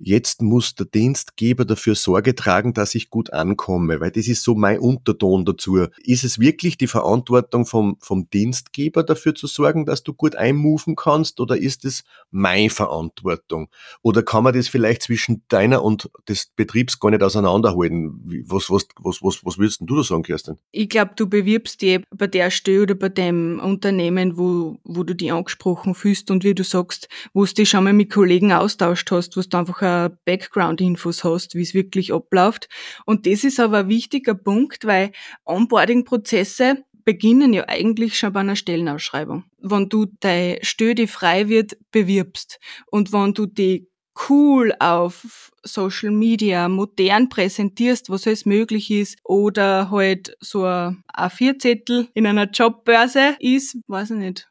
jetzt 0.00 0.40
muss 0.40 0.74
der 0.74 0.86
Dienstgeber 0.86 1.64
dafür 1.64 1.94
Sorge 1.94 2.34
tragen, 2.34 2.72
dass 2.72 2.94
ich 2.94 3.10
gut 3.10 3.32
ankomme, 3.32 4.00
weil 4.00 4.10
das 4.10 4.26
ist 4.28 4.42
so 4.42 4.54
mein 4.54 4.78
Unterton 4.78 5.44
dazu. 5.44 5.86
Ist 6.02 6.24
es 6.24 6.38
wirklich 6.38 6.78
die 6.78 6.86
Verantwortung 6.86 7.66
vom, 7.66 7.96
vom 8.00 8.28
Dienstgeber 8.30 9.02
dafür 9.02 9.34
zu 9.34 9.46
sorgen, 9.46 9.84
dass 9.84 10.02
du 10.02 10.14
gut 10.14 10.36
einmoven 10.36 10.96
kannst 10.96 11.38
oder 11.38 11.56
ist 11.56 11.84
es 11.84 12.04
meine 12.30 12.70
Verantwortung? 12.70 13.68
Oder 14.02 14.22
kann 14.22 14.44
man 14.44 14.54
das 14.54 14.68
vielleicht 14.68 15.02
zwischen 15.02 15.42
deiner 15.48 15.84
und 15.84 16.10
des 16.28 16.50
Betriebs 16.56 16.98
gar 16.98 17.10
nicht 17.10 17.22
auseinanderhalten? 17.22 18.44
Was, 18.46 18.70
was, 18.70 18.88
was, 18.98 19.22
was, 19.22 19.44
was 19.44 19.58
willst 19.58 19.82
du 19.82 19.96
da 19.96 20.02
sagen, 20.02 20.22
Kerstin? 20.22 20.56
Ich 20.72 20.88
glaube, 20.88 21.12
du 21.14 21.28
bewirbst 21.28 21.82
dich 21.82 22.00
bei 22.16 22.26
der 22.26 22.50
Stelle 22.50 22.82
oder 22.82 22.94
bei 22.94 23.10
dem 23.10 23.60
Unternehmen, 23.60 24.38
wo, 24.38 24.78
wo 24.84 25.02
du 25.02 25.14
dich 25.14 25.30
angesprochen 25.30 25.94
fühlst 25.94 26.30
und 26.30 26.42
wie 26.42 26.54
du 26.54 26.64
sagst, 26.64 27.08
wo 27.34 27.44
du 27.44 27.52
dich 27.52 27.68
schon 27.68 27.84
mal 27.84 27.92
mit 27.92 28.10
Kollegen 28.10 28.52
austauscht 28.52 29.10
hast, 29.10 29.36
wo 29.36 29.42
du 29.42 29.56
einfach 29.56 29.82
Background-Infos 30.24 31.24
hast, 31.24 31.54
wie 31.54 31.62
es 31.62 31.74
wirklich 31.74 32.12
abläuft. 32.12 32.68
Und 33.06 33.26
das 33.26 33.44
ist 33.44 33.60
aber 33.60 33.78
ein 33.78 33.88
wichtiger 33.88 34.34
Punkt, 34.34 34.84
weil 34.84 35.12
Onboarding-Prozesse 35.44 36.84
beginnen 37.04 37.52
ja 37.52 37.68
eigentlich 37.68 38.18
schon 38.18 38.32
bei 38.32 38.40
einer 38.40 38.56
Stellenausschreibung. 38.56 39.44
Wenn 39.58 39.88
du 39.88 40.06
deine 40.20 40.58
Stelle, 40.62 41.08
frei 41.08 41.48
wird, 41.48 41.76
bewirbst 41.90 42.58
und 42.90 43.12
wenn 43.12 43.34
du 43.34 43.46
die 43.46 43.88
cool 44.28 44.74
auf 44.78 45.50
Social 45.62 46.10
Media 46.10 46.68
modern 46.68 47.28
präsentierst, 47.28 48.10
was 48.10 48.26
alles 48.26 48.46
möglich 48.46 48.90
ist, 48.90 49.18
oder 49.24 49.90
halt 49.90 50.36
so 50.40 50.64
ein 50.64 51.02
A4-Zettel 51.14 52.08
in 52.14 52.26
einer 52.26 52.50
Jobbörse 52.50 53.36
ist, 53.38 53.76
weiß 53.86 54.10
ich 54.10 54.16
nicht, 54.16 54.48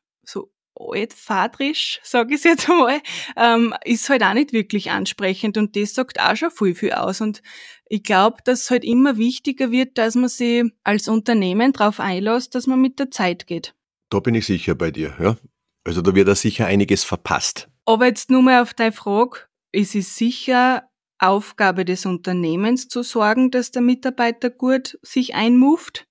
altfadrisch, 0.80 2.00
sage 2.04 2.36
ich 2.36 2.44
jetzt 2.44 2.70
einmal, 2.70 3.02
ähm, 3.36 3.74
ist 3.84 4.10
halt 4.10 4.24
auch 4.24 4.34
nicht 4.34 4.54
wirklich 4.54 4.92
ansprechend 4.92 5.58
und 5.58 5.76
das 5.76 5.94
sagt 5.94 6.20
auch 6.20 6.36
schon 6.36 6.52
viel, 6.52 6.76
viel 6.76 6.94
aus. 6.94 7.22
Und 7.22 7.42
ich 7.88 8.04
glaube, 8.04 8.38
dass 8.46 8.64
es 8.64 8.72
halt 8.72 8.84
immer 8.84 9.18
wichtiger 9.18 9.72
wird, 9.72 9.98
dass 9.98 10.16
man 10.16 10.30
sich 10.30 10.64
als 10.84 11.08
Unternehmen 11.08 11.74
darauf 11.74 12.00
einlässt, 12.00 12.56
dass 12.56 12.68
man 12.68 12.82
mit 12.82 13.00
der 13.00 13.12
Zeit 13.12 13.48
geht. 13.48 13.76
Da 14.10 14.20
bin 14.20 14.36
ich 14.36 14.46
sicher 14.46 14.76
bei 14.76 14.92
dir, 14.92 15.16
ja. 15.20 15.38
Also 15.84 16.02
da 16.02 16.14
wird 16.14 16.28
da 16.28 16.36
sicher 16.36 16.68
einiges 16.68 17.04
verpasst. 17.04 17.70
Aber 17.86 18.06
jetzt 18.06 18.30
nur 18.30 18.42
mal 18.42 18.62
auf 18.62 18.74
deine 18.74 18.92
Frage, 18.92 19.40
es 19.72 19.96
ist 19.96 20.16
sicher 20.16 20.84
Aufgabe 21.20 21.86
des 21.86 22.06
Unternehmens 22.06 22.88
zu 22.88 23.04
sorgen, 23.04 23.52
dass 23.52 23.72
der 23.72 23.82
Mitarbeiter 23.82 24.50
gut 24.50 24.98
sich 25.02 25.36
einmuft. 25.36 26.08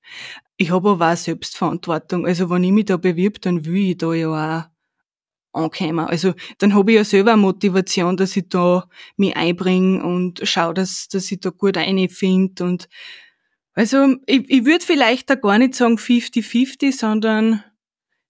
Ich 0.61 0.73
habe 0.73 0.91
aber 0.91 1.13
auch 1.13 1.17
Selbstverantwortung. 1.17 2.27
Also 2.27 2.51
wenn 2.51 2.65
ich 2.65 2.73
mich 2.73 2.87
da 2.87 2.97
bewirb, 2.97 3.41
dann 3.41 3.65
will 3.65 3.91
ich 3.91 3.99
da 3.99 4.13
ja 4.13 4.29
auch 5.55 5.63
ankommen. 5.63 6.01
Also 6.01 6.35
dann 6.59 6.75
habe 6.75 6.91
ich 6.91 6.97
ja 6.97 7.05
selber 7.05 7.33
eine 7.33 7.43
Motivation, 7.43 8.17
dass 8.17 8.37
ich 8.37 8.49
da 8.49 8.89
mich 9.17 9.37
einbringe 9.37 10.03
und 10.03 10.41
schaue, 10.43 10.75
dass, 10.75 11.07
dass 11.09 11.31
ich 11.31 11.39
da 11.39 11.51
gut 11.51 11.77
einfinde. 11.77 12.65
Und 12.65 12.89
also 13.75 14.17
ich, 14.27 14.51
ich 14.51 14.65
würde 14.65 14.85
vielleicht 14.85 15.31
da 15.31 15.37
gar 15.37 15.59
nicht 15.59 15.77
sagen 15.77 15.97
50-50, 15.97 16.93
sondern 16.93 17.63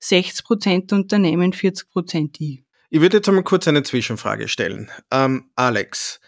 60% 0.03 0.95
Unternehmen, 0.95 1.53
40% 1.55 2.37
ich. 2.41 2.63
Ich 2.91 3.01
würde 3.01 3.17
jetzt 3.17 3.29
einmal 3.29 3.45
kurz 3.45 3.67
eine 3.69 3.83
Zwischenfrage 3.83 4.49
stellen. 4.49 4.91
Ähm, 5.11 5.51
Alex, 5.57 6.21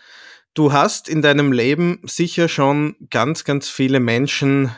du 0.54 0.72
hast 0.72 1.10
in 1.10 1.20
deinem 1.20 1.52
Leben 1.52 2.00
sicher 2.04 2.48
schon 2.48 2.96
ganz, 3.10 3.44
ganz 3.44 3.68
viele 3.68 4.00
Menschen 4.00 4.70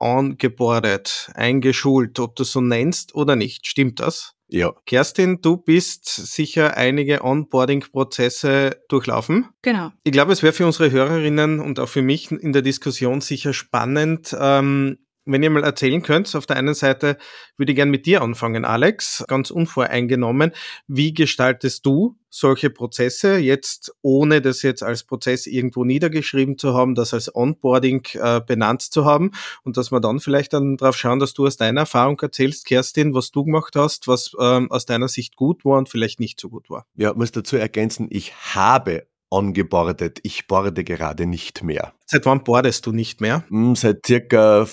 ongeboardet, 0.00 1.30
eingeschult, 1.34 2.18
ob 2.18 2.36
du 2.36 2.44
so 2.44 2.60
nennst 2.60 3.14
oder 3.14 3.36
nicht. 3.36 3.66
Stimmt 3.66 4.00
das? 4.00 4.34
Ja. 4.48 4.74
Kerstin, 4.84 5.40
du 5.40 5.56
bist 5.56 6.06
sicher 6.06 6.76
einige 6.76 7.22
Onboarding-Prozesse 7.24 8.82
durchlaufen. 8.88 9.46
Genau. 9.62 9.92
Ich 10.02 10.10
glaube, 10.10 10.32
es 10.32 10.42
wäre 10.42 10.52
für 10.52 10.66
unsere 10.66 10.90
Hörerinnen 10.90 11.60
und 11.60 11.78
auch 11.78 11.88
für 11.88 12.02
mich 12.02 12.32
in 12.32 12.52
der 12.52 12.62
Diskussion 12.62 13.20
sicher 13.20 13.52
spannend, 13.52 14.36
ähm, 14.38 14.98
wenn 15.24 15.42
ihr 15.42 15.50
mal 15.50 15.64
erzählen 15.64 16.02
könnt, 16.02 16.34
auf 16.34 16.46
der 16.46 16.56
einen 16.56 16.74
Seite 16.74 17.16
würde 17.56 17.72
ich 17.72 17.76
gern 17.76 17.90
mit 17.90 18.06
dir 18.06 18.22
anfangen, 18.22 18.64
Alex, 18.64 19.24
ganz 19.28 19.50
unvoreingenommen. 19.50 20.52
Wie 20.86 21.12
gestaltest 21.14 21.84
du 21.86 22.16
solche 22.30 22.70
Prozesse 22.70 23.36
jetzt, 23.36 23.92
ohne 24.02 24.40
das 24.40 24.62
jetzt 24.62 24.82
als 24.82 25.04
Prozess 25.04 25.46
irgendwo 25.46 25.84
niedergeschrieben 25.84 26.56
zu 26.56 26.74
haben, 26.74 26.94
das 26.94 27.12
als 27.12 27.34
Onboarding 27.34 28.06
äh, 28.14 28.40
benannt 28.40 28.82
zu 28.82 29.04
haben 29.04 29.32
und 29.64 29.76
dass 29.76 29.90
wir 29.90 30.00
dann 30.00 30.20
vielleicht 30.20 30.52
dann 30.52 30.76
darauf 30.76 30.96
schauen, 30.96 31.18
dass 31.18 31.34
du 31.34 31.46
aus 31.46 31.56
deiner 31.56 31.82
Erfahrung 31.82 32.18
erzählst, 32.20 32.66
Kerstin, 32.66 33.14
was 33.14 33.32
du 33.32 33.44
gemacht 33.44 33.74
hast, 33.76 34.06
was 34.06 34.32
ähm, 34.40 34.70
aus 34.70 34.86
deiner 34.86 35.08
Sicht 35.08 35.36
gut 35.36 35.64
war 35.64 35.78
und 35.78 35.88
vielleicht 35.88 36.20
nicht 36.20 36.40
so 36.40 36.48
gut 36.48 36.70
war. 36.70 36.86
Ja, 36.94 37.12
muss 37.14 37.32
dazu 37.32 37.56
ergänzen, 37.56 38.06
ich 38.10 38.32
habe 38.54 39.06
ongeboardet. 39.30 40.18
Ich 40.22 40.46
borde 40.46 40.84
gerade 40.84 41.26
nicht 41.26 41.62
mehr. 41.62 41.92
Seit 42.06 42.26
wann 42.26 42.44
bordest 42.44 42.86
du 42.86 42.92
nicht 42.92 43.20
mehr? 43.20 43.44
Hm, 43.48 43.76
seit 43.76 44.04
circa 44.04 44.66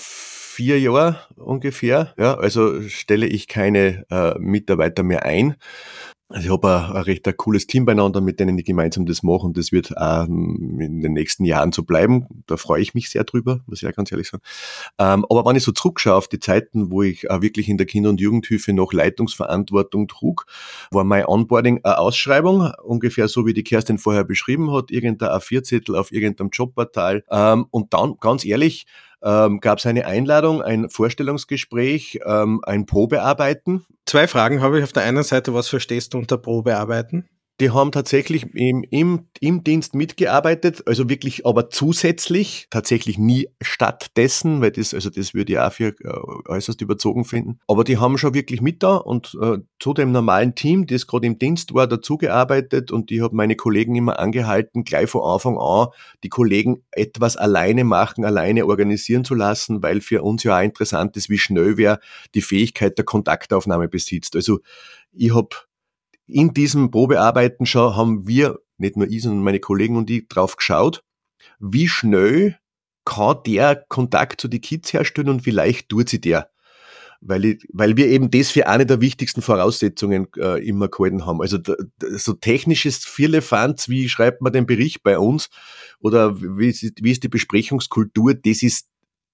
vier 0.58 0.80
Jahren 0.80 1.14
ungefähr. 1.36 2.12
Ja, 2.18 2.34
also 2.34 2.82
stelle 2.82 3.28
ich 3.28 3.46
keine 3.46 4.04
äh, 4.10 4.36
Mitarbeiter 4.40 5.04
mehr 5.04 5.24
ein. 5.24 5.54
Also 6.28 6.46
ich 6.46 6.52
habe 6.52 6.68
ein, 6.68 6.96
ein 6.96 7.02
recht 7.04 7.28
ein 7.28 7.36
cooles 7.36 7.68
Team 7.68 7.84
beieinander, 7.84 8.20
mit 8.20 8.40
denen 8.40 8.58
ich 8.58 8.64
gemeinsam 8.64 9.06
das 9.06 9.22
mache 9.22 9.46
und 9.46 9.56
das 9.56 9.70
wird 9.70 9.94
ähm, 9.96 10.80
in 10.80 11.00
den 11.00 11.12
nächsten 11.12 11.44
Jahren 11.44 11.70
so 11.70 11.84
bleiben. 11.84 12.26
Da 12.48 12.56
freue 12.56 12.82
ich 12.82 12.92
mich 12.92 13.08
sehr 13.08 13.22
drüber, 13.22 13.60
muss 13.66 13.78
ich 13.78 13.82
ja 13.82 13.92
ganz 13.92 14.10
ehrlich 14.10 14.28
sagen. 14.28 14.42
Ähm, 14.98 15.24
aber 15.30 15.48
wenn 15.48 15.54
ich 15.54 15.62
so 15.62 15.70
zurückschaue 15.70 16.16
auf 16.16 16.26
die 16.26 16.40
Zeiten, 16.40 16.90
wo 16.90 17.04
ich 17.04 17.30
äh, 17.30 17.40
wirklich 17.40 17.68
in 17.68 17.78
der 17.78 17.86
Kinder- 17.86 18.10
und 18.10 18.20
Jugendhilfe 18.20 18.72
noch 18.72 18.92
Leitungsverantwortung 18.92 20.08
trug, 20.08 20.44
war 20.90 21.04
mein 21.04 21.24
Onboarding 21.24 21.84
eine 21.84 21.98
Ausschreibung, 21.98 22.72
ungefähr 22.82 23.28
so 23.28 23.46
wie 23.46 23.54
die 23.54 23.62
Kerstin 23.62 23.98
vorher 23.98 24.24
beschrieben 24.24 24.72
hat, 24.72 24.90
irgendein 24.90 25.28
A4-Zettel 25.28 25.94
auf 25.94 26.10
irgendeinem 26.10 26.50
Jobportal. 26.52 27.22
Ähm, 27.30 27.66
und 27.70 27.94
dann, 27.94 28.16
ganz 28.18 28.44
ehrlich, 28.44 28.86
ähm, 29.22 29.60
gab 29.60 29.78
es 29.78 29.86
eine 29.86 30.06
Einladung, 30.06 30.62
ein 30.62 30.88
Vorstellungsgespräch, 30.90 32.20
ähm, 32.24 32.60
ein 32.64 32.86
Probearbeiten. 32.86 33.84
Zwei 34.06 34.26
Fragen 34.26 34.62
habe 34.62 34.78
ich 34.78 34.84
auf 34.84 34.92
der 34.92 35.04
einen 35.04 35.22
Seite. 35.22 35.54
Was 35.54 35.68
verstehst 35.68 36.14
du 36.14 36.18
unter 36.18 36.38
Probearbeiten? 36.38 37.28
Die 37.60 37.70
haben 37.70 37.90
tatsächlich 37.90 38.54
im, 38.54 38.84
im, 38.88 39.26
im 39.40 39.64
Dienst 39.64 39.96
mitgearbeitet, 39.96 40.84
also 40.86 41.08
wirklich 41.08 41.44
aber 41.44 41.70
zusätzlich, 41.70 42.68
tatsächlich 42.70 43.18
nie 43.18 43.48
stattdessen, 43.60 44.60
weil 44.60 44.70
das, 44.70 44.94
also 44.94 45.10
das 45.10 45.34
würde 45.34 45.52
ich 45.52 45.58
auch 45.58 45.72
für 45.72 45.88
äh, 45.88 46.48
äußerst 46.48 46.80
überzogen 46.80 47.24
finden. 47.24 47.58
Aber 47.66 47.82
die 47.82 47.98
haben 47.98 48.16
schon 48.16 48.34
wirklich 48.34 48.60
mit 48.60 48.84
da 48.84 48.96
und 48.96 49.36
äh, 49.42 49.58
zu 49.80 49.92
dem 49.92 50.12
normalen 50.12 50.54
Team, 50.54 50.86
das 50.86 51.08
gerade 51.08 51.26
im 51.26 51.40
Dienst 51.40 51.74
war, 51.74 51.88
dazugearbeitet 51.88 52.92
und 52.92 53.10
ich 53.10 53.22
habe 53.22 53.34
meine 53.34 53.56
Kollegen 53.56 53.96
immer 53.96 54.20
angehalten, 54.20 54.84
gleich 54.84 55.10
von 55.10 55.22
Anfang 55.22 55.58
an 55.58 55.88
die 56.22 56.28
Kollegen 56.28 56.84
etwas 56.92 57.36
alleine 57.36 57.82
machen, 57.82 58.24
alleine 58.24 58.66
organisieren 58.66 59.24
zu 59.24 59.34
lassen, 59.34 59.82
weil 59.82 60.00
für 60.00 60.22
uns 60.22 60.44
ja 60.44 60.56
auch 60.56 60.62
interessant 60.62 61.16
ist, 61.16 61.28
wie 61.28 61.38
schnell 61.38 61.76
wer 61.76 61.98
die 62.36 62.42
Fähigkeit 62.42 62.96
der 62.98 63.04
Kontaktaufnahme 63.04 63.88
besitzt. 63.88 64.36
Also 64.36 64.60
ich 65.12 65.34
habe 65.34 65.48
in 66.28 66.52
diesem 66.52 66.90
Probearbeiten 66.90 67.66
schon 67.66 67.96
haben 67.96 68.28
wir, 68.28 68.58
nicht 68.76 68.96
nur 68.96 69.08
ich, 69.08 69.22
sondern 69.22 69.42
meine 69.42 69.60
Kollegen 69.60 69.96
und 69.96 70.10
ich, 70.10 70.28
drauf 70.28 70.56
geschaut, 70.56 71.02
wie 71.58 71.88
schnell 71.88 72.58
kann 73.04 73.38
der 73.46 73.84
Kontakt 73.88 74.40
zu 74.40 74.48
den 74.48 74.60
Kids 74.60 74.92
herstellen 74.92 75.30
und 75.30 75.46
wie 75.46 75.50
leicht 75.50 75.88
tut 75.88 76.08
sie 76.08 76.20
der. 76.20 76.50
Weil, 77.20 77.44
ich, 77.46 77.66
weil 77.72 77.96
wir 77.96 78.06
eben 78.06 78.30
das 78.30 78.50
für 78.50 78.68
eine 78.68 78.86
der 78.86 79.00
wichtigsten 79.00 79.42
Voraussetzungen 79.42 80.28
äh, 80.36 80.64
immer 80.64 80.88
gehalten 80.88 81.26
haben. 81.26 81.40
Also 81.40 81.58
da, 81.58 81.74
so 82.10 82.34
technisches 82.34 82.98
Vierlefanz, 82.98 83.88
wie 83.88 84.08
schreibt 84.08 84.40
man 84.40 84.52
den 84.52 84.66
Bericht 84.66 85.02
bei 85.02 85.18
uns 85.18 85.48
oder 85.98 86.40
wie 86.40 86.68
ist, 86.68 87.02
wie 87.02 87.10
ist 87.10 87.24
die 87.24 87.28
Besprechungskultur, 87.28 88.34
das 88.34 88.62
ist 88.62 88.86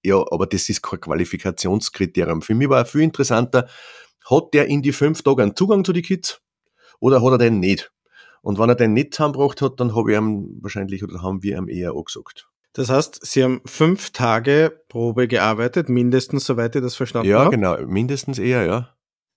ja, 0.03 0.17
aber 0.31 0.47
das 0.47 0.69
ist 0.69 0.81
kein 0.81 1.01
Qualifikationskriterium. 1.01 2.41
Für 2.41 2.55
mich 2.55 2.69
war 2.69 2.85
viel 2.85 3.01
interessanter, 3.01 3.67
hat 4.29 4.53
der 4.53 4.67
in 4.67 4.81
die 4.81 4.91
fünf 4.91 5.21
Tage 5.21 5.43
einen 5.43 5.55
Zugang 5.55 5.83
zu 5.83 5.93
den 5.93 6.03
Kids 6.03 6.41
oder 6.99 7.21
hat 7.21 7.31
er 7.31 7.37
den 7.37 7.59
nicht? 7.59 7.91
Und 8.41 8.59
wenn 8.59 8.69
er 8.69 8.75
den 8.75 8.93
nicht 8.93 9.13
zusammengebracht 9.13 9.61
hat, 9.61 9.79
dann 9.79 9.95
habe 9.95 10.11
ich 10.11 10.17
ihm 10.17 10.59
wahrscheinlich 10.61 11.03
oder 11.03 11.21
haben 11.21 11.41
wir 11.41 11.57
ihm 11.57 11.67
eher 11.67 11.93
angesagt. 11.93 12.47
Das 12.73 12.89
heißt, 12.89 13.25
Sie 13.25 13.43
haben 13.43 13.61
fünf 13.65 14.11
Tage 14.11 14.81
Probe 14.89 15.27
gearbeitet, 15.27 15.87
mindestens, 15.87 16.45
soweit 16.45 16.75
ich 16.75 16.81
das 16.81 16.95
verstanden 16.95 17.29
ja, 17.29 17.39
habe? 17.39 17.55
Ja, 17.55 17.75
genau, 17.77 17.87
mindestens 17.87 18.37
eher, 18.37 18.65
ja. 18.65 18.95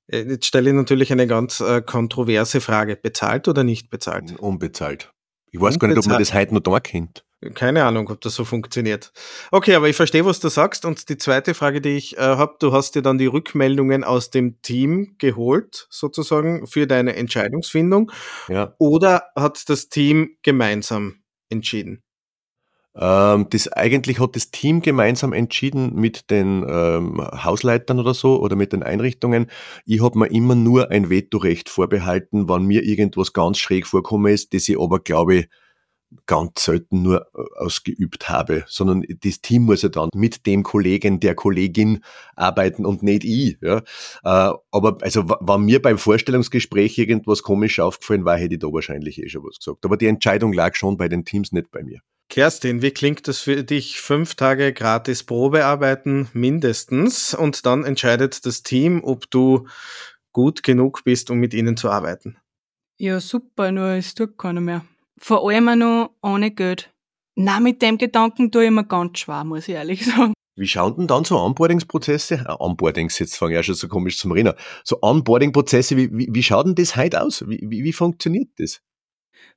Äh, 0.08 0.22
jetzt 0.22 0.46
stelle 0.46 0.70
ich 0.70 0.76
natürlich 0.76 1.12
eine 1.12 1.26
ganz 1.26 1.60
äh, 1.60 1.80
kontroverse 1.80 2.60
Frage. 2.60 2.96
Bezahlt 2.96 3.46
oder 3.46 3.62
nicht 3.62 3.90
bezahlt? 3.90 4.38
Unbezahlt. 4.40 5.12
Ich 5.50 5.60
weiß 5.60 5.74
Unbezahlt. 5.74 5.80
gar 5.80 5.88
nicht, 5.88 5.98
ob 5.98 6.06
man 6.06 6.18
das 6.18 6.34
heute 6.34 6.54
noch 6.54 6.60
da 6.60 6.80
kennt. 6.80 7.24
Keine 7.54 7.84
Ahnung, 7.84 8.08
ob 8.10 8.20
das 8.20 8.34
so 8.34 8.44
funktioniert. 8.44 9.12
Okay, 9.52 9.74
aber 9.76 9.88
ich 9.88 9.94
verstehe, 9.94 10.24
was 10.24 10.40
du 10.40 10.48
sagst. 10.48 10.84
Und 10.84 11.08
die 11.08 11.18
zweite 11.18 11.54
Frage, 11.54 11.80
die 11.80 11.96
ich 11.96 12.18
äh, 12.18 12.20
habe, 12.20 12.56
du 12.58 12.72
hast 12.72 12.96
dir 12.96 13.02
dann 13.02 13.16
die 13.16 13.26
Rückmeldungen 13.26 14.02
aus 14.02 14.30
dem 14.30 14.60
Team 14.62 15.14
geholt, 15.18 15.86
sozusagen, 15.88 16.66
für 16.66 16.88
deine 16.88 17.14
Entscheidungsfindung. 17.14 18.10
Ja. 18.48 18.74
Oder 18.78 19.24
hat 19.36 19.68
das 19.68 19.88
Team 19.88 20.36
gemeinsam 20.42 21.22
entschieden? 21.48 22.02
Ähm, 22.96 23.46
das 23.50 23.68
eigentlich 23.68 24.18
hat 24.18 24.34
das 24.34 24.50
Team 24.50 24.82
gemeinsam 24.82 25.32
entschieden 25.32 25.94
mit 25.94 26.30
den 26.30 26.66
ähm, 26.68 27.20
Hausleitern 27.20 28.00
oder 28.00 28.14
so 28.14 28.40
oder 28.40 28.56
mit 28.56 28.72
den 28.72 28.82
Einrichtungen. 28.82 29.48
Ich 29.86 30.02
habe 30.02 30.18
mir 30.18 30.26
immer 30.26 30.56
nur 30.56 30.90
ein 30.90 31.08
Vetorecht 31.08 31.68
vorbehalten, 31.68 32.48
wann 32.48 32.64
mir 32.64 32.82
irgendwas 32.82 33.32
ganz 33.32 33.58
schräg 33.58 33.86
vorkommen 33.86 34.32
ist, 34.32 34.52
das 34.52 34.68
ich 34.68 34.80
aber 34.80 34.98
glaube 34.98 35.46
ganz 36.26 36.64
selten 36.64 37.02
nur 37.02 37.26
äh, 37.34 37.40
ausgeübt 37.58 38.28
habe, 38.28 38.64
sondern 38.66 39.04
das 39.22 39.40
Team 39.40 39.62
muss 39.62 39.82
ja 39.82 39.88
dann 39.88 40.08
mit 40.14 40.46
dem 40.46 40.62
Kollegen, 40.62 41.20
der 41.20 41.34
Kollegin 41.34 42.02
arbeiten 42.36 42.86
und 42.86 43.02
nicht 43.02 43.24
ich. 43.24 43.58
Ja. 43.60 43.78
Äh, 44.24 44.54
aber 44.70 44.98
also 45.02 45.28
wenn 45.28 45.62
mir 45.62 45.82
beim 45.82 45.98
Vorstellungsgespräch 45.98 46.98
irgendwas 46.98 47.42
komisch 47.42 47.80
aufgefallen 47.80 48.24
war, 48.24 48.36
hätte 48.36 48.54
ich 48.54 48.60
da 48.60 48.68
wahrscheinlich 48.68 49.22
eh 49.22 49.28
schon 49.28 49.44
was 49.44 49.58
gesagt. 49.58 49.84
Aber 49.84 49.96
die 49.96 50.06
Entscheidung 50.06 50.52
lag 50.52 50.74
schon 50.74 50.96
bei 50.96 51.08
den 51.08 51.24
Teams, 51.24 51.52
nicht 51.52 51.70
bei 51.70 51.82
mir. 51.82 52.00
Kerstin, 52.28 52.82
wie 52.82 52.90
klingt 52.90 53.26
das 53.26 53.38
für 53.38 53.64
dich? 53.64 54.00
Fünf 54.00 54.34
Tage 54.34 54.74
gratis 54.74 55.24
Probearbeiten 55.24 56.28
mindestens 56.34 57.32
und 57.32 57.64
dann 57.64 57.84
entscheidet 57.84 58.44
das 58.44 58.62
Team, 58.62 59.02
ob 59.02 59.30
du 59.30 59.66
gut 60.32 60.62
genug 60.62 61.04
bist, 61.04 61.30
um 61.30 61.38
mit 61.38 61.54
ihnen 61.54 61.78
zu 61.78 61.90
arbeiten. 61.90 62.36
Ja, 62.98 63.20
super, 63.20 63.72
nur 63.72 63.90
es 63.90 64.14
tut 64.14 64.36
keiner 64.36 64.60
mehr. 64.60 64.84
Vor 65.20 65.48
allem 65.48 65.68
auch 65.68 65.76
noch 65.76 66.10
ohne 66.22 66.50
Geld. 66.50 66.92
Na, 67.34 67.60
mit 67.60 67.82
dem 67.82 67.98
Gedanken 67.98 68.50
tue 68.50 68.66
ich 68.66 68.70
mir 68.70 68.84
ganz 68.84 69.20
schwer, 69.20 69.44
muss 69.44 69.68
ich 69.68 69.74
ehrlich 69.74 70.04
sagen. 70.04 70.34
Wie 70.56 70.66
schauen 70.66 70.96
denn 70.96 71.06
dann 71.06 71.24
so 71.24 71.38
Onboardingsprozesse? 71.38 72.46
Äh, 72.48 72.54
Onboardings, 72.58 73.18
jetzt 73.20 73.36
fange 73.36 73.52
ich 73.52 73.56
ja 73.56 73.62
schon 73.62 73.76
so 73.76 73.86
komisch 73.86 74.18
zum 74.18 74.32
Reden. 74.32 74.54
So 74.82 74.98
Onboarding-Prozesse, 75.00 75.96
wie, 75.96 76.10
wie, 76.12 76.28
wie 76.32 76.42
schaut 76.42 76.66
denn 76.66 76.74
das 76.74 76.96
heute 76.96 77.22
aus? 77.22 77.48
Wie, 77.48 77.60
wie, 77.62 77.84
wie 77.84 77.92
funktioniert 77.92 78.48
das? 78.58 78.80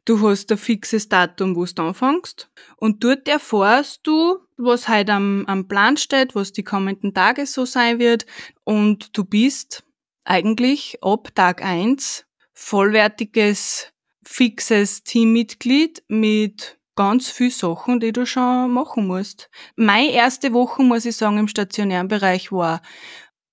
Du 0.06 0.28
hast 0.28 0.52
ein 0.52 0.60
fixes 0.60 1.10
Datum, 1.10 1.56
wo 1.56 1.66
du 1.66 1.82
anfängst 1.82 2.52
und 2.78 3.04
dort 3.04 3.28
erfährst 3.28 4.02
du, 4.04 4.40
was 4.58 4.88
heute 4.88 5.14
am, 5.14 5.46
am 5.48 5.68
Plan 5.68 5.98
steht, 5.98 6.36
was 6.36 6.52
die 6.52 6.64
kommenden 6.64 7.14
Tage 7.14 7.46
so 7.46 7.66
sein 7.66 8.00
wird 8.00 8.26
und 8.64 9.16
du 9.18 9.24
bist 9.24 9.84
eigentlich 10.24 10.98
ab 11.02 11.30
Tag 11.36 11.64
eins 11.64 12.26
vollwertiges, 12.54 13.92
fixes 14.26 15.04
Teammitglied 15.04 16.04
mit 16.08 16.80
ganz 16.96 17.30
viel 17.30 17.52
Sachen, 17.52 18.00
die 18.00 18.12
du 18.12 18.26
schon 18.26 18.72
machen 18.72 19.08
musst. 19.08 19.50
Meine 19.76 20.12
erste 20.12 20.54
Woche, 20.54 20.84
muss 20.84 21.06
ich 21.06 21.16
sagen, 21.16 21.38
im 21.38 21.48
stationären 21.48 22.08
Bereich 22.08 22.52
war, 22.52 22.82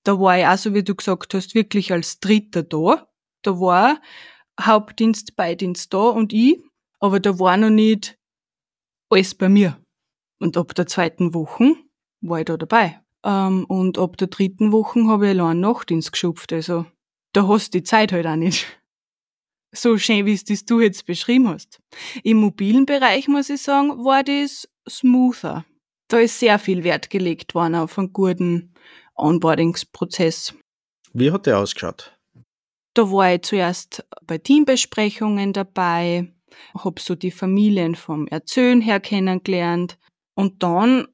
da 0.04 0.18
war 0.18 0.38
ich 0.38 0.46
auch, 0.46 0.56
so 0.58 0.74
wie 0.74 0.82
du 0.82 0.94
gesagt 0.94 1.34
hast, 1.34 1.54
wirklich 1.54 1.92
als 1.92 2.20
Dritter 2.20 2.62
da. 2.62 3.08
Da 3.42 3.60
war 3.60 4.00
Hauptdienst, 4.60 5.36
Beidienst 5.36 5.94
da 5.94 6.08
und 6.08 6.32
ich, 6.32 6.58
aber 6.98 7.20
da 7.20 7.38
war 7.38 7.56
noch 7.56 7.70
nicht 7.70 8.18
alles 9.10 9.34
bei 9.34 9.48
mir. 9.48 9.80
Und 10.40 10.56
ab 10.56 10.74
der 10.74 10.86
zweiten 10.86 11.34
Woche 11.34 11.74
war 12.20 12.40
ich 12.40 12.46
da 12.46 12.56
dabei. 12.56 13.00
Ähm, 13.24 13.64
und 13.66 13.98
ab 13.98 14.16
der 14.16 14.28
dritten 14.28 14.72
Woche 14.72 15.06
habe 15.06 15.26
ich 15.26 15.30
allein 15.30 15.60
Nachtdienst 15.60 16.12
geschupft. 16.12 16.52
Also 16.52 16.86
da 17.32 17.46
hast 17.46 17.74
du 17.74 17.78
die 17.78 17.84
Zeit 17.84 18.12
halt 18.12 18.26
auch 18.26 18.36
nicht. 18.36 18.77
So 19.72 19.98
schön, 19.98 20.24
wie 20.26 20.32
es 20.32 20.44
das 20.44 20.64
du 20.64 20.80
jetzt 20.80 21.04
beschrieben 21.06 21.48
hast. 21.48 21.78
Im 22.22 22.38
mobilen 22.38 22.86
Bereich, 22.86 23.28
muss 23.28 23.50
ich 23.50 23.60
sagen, 23.60 24.04
war 24.04 24.24
das 24.24 24.68
smoother. 24.88 25.64
Da 26.08 26.18
ist 26.18 26.38
sehr 26.38 26.58
viel 26.58 26.84
Wert 26.84 27.10
gelegt 27.10 27.54
worden 27.54 27.74
auf 27.74 27.98
einen 27.98 28.12
guten 28.12 28.72
Onboardingsprozess. 29.14 30.54
Wie 31.12 31.30
hat 31.30 31.46
der 31.46 31.58
ausgeschaut? 31.58 32.16
Da 32.94 33.10
war 33.10 33.34
ich 33.34 33.42
zuerst 33.42 34.04
bei 34.26 34.38
Teambesprechungen 34.38 35.52
dabei, 35.52 36.32
habe 36.74 37.00
so 37.00 37.14
die 37.14 37.30
Familien 37.30 37.94
vom 37.94 38.26
Erzählen 38.26 38.80
her 38.80 39.00
kennengelernt 39.00 39.98
und 40.34 40.62
dann 40.62 41.06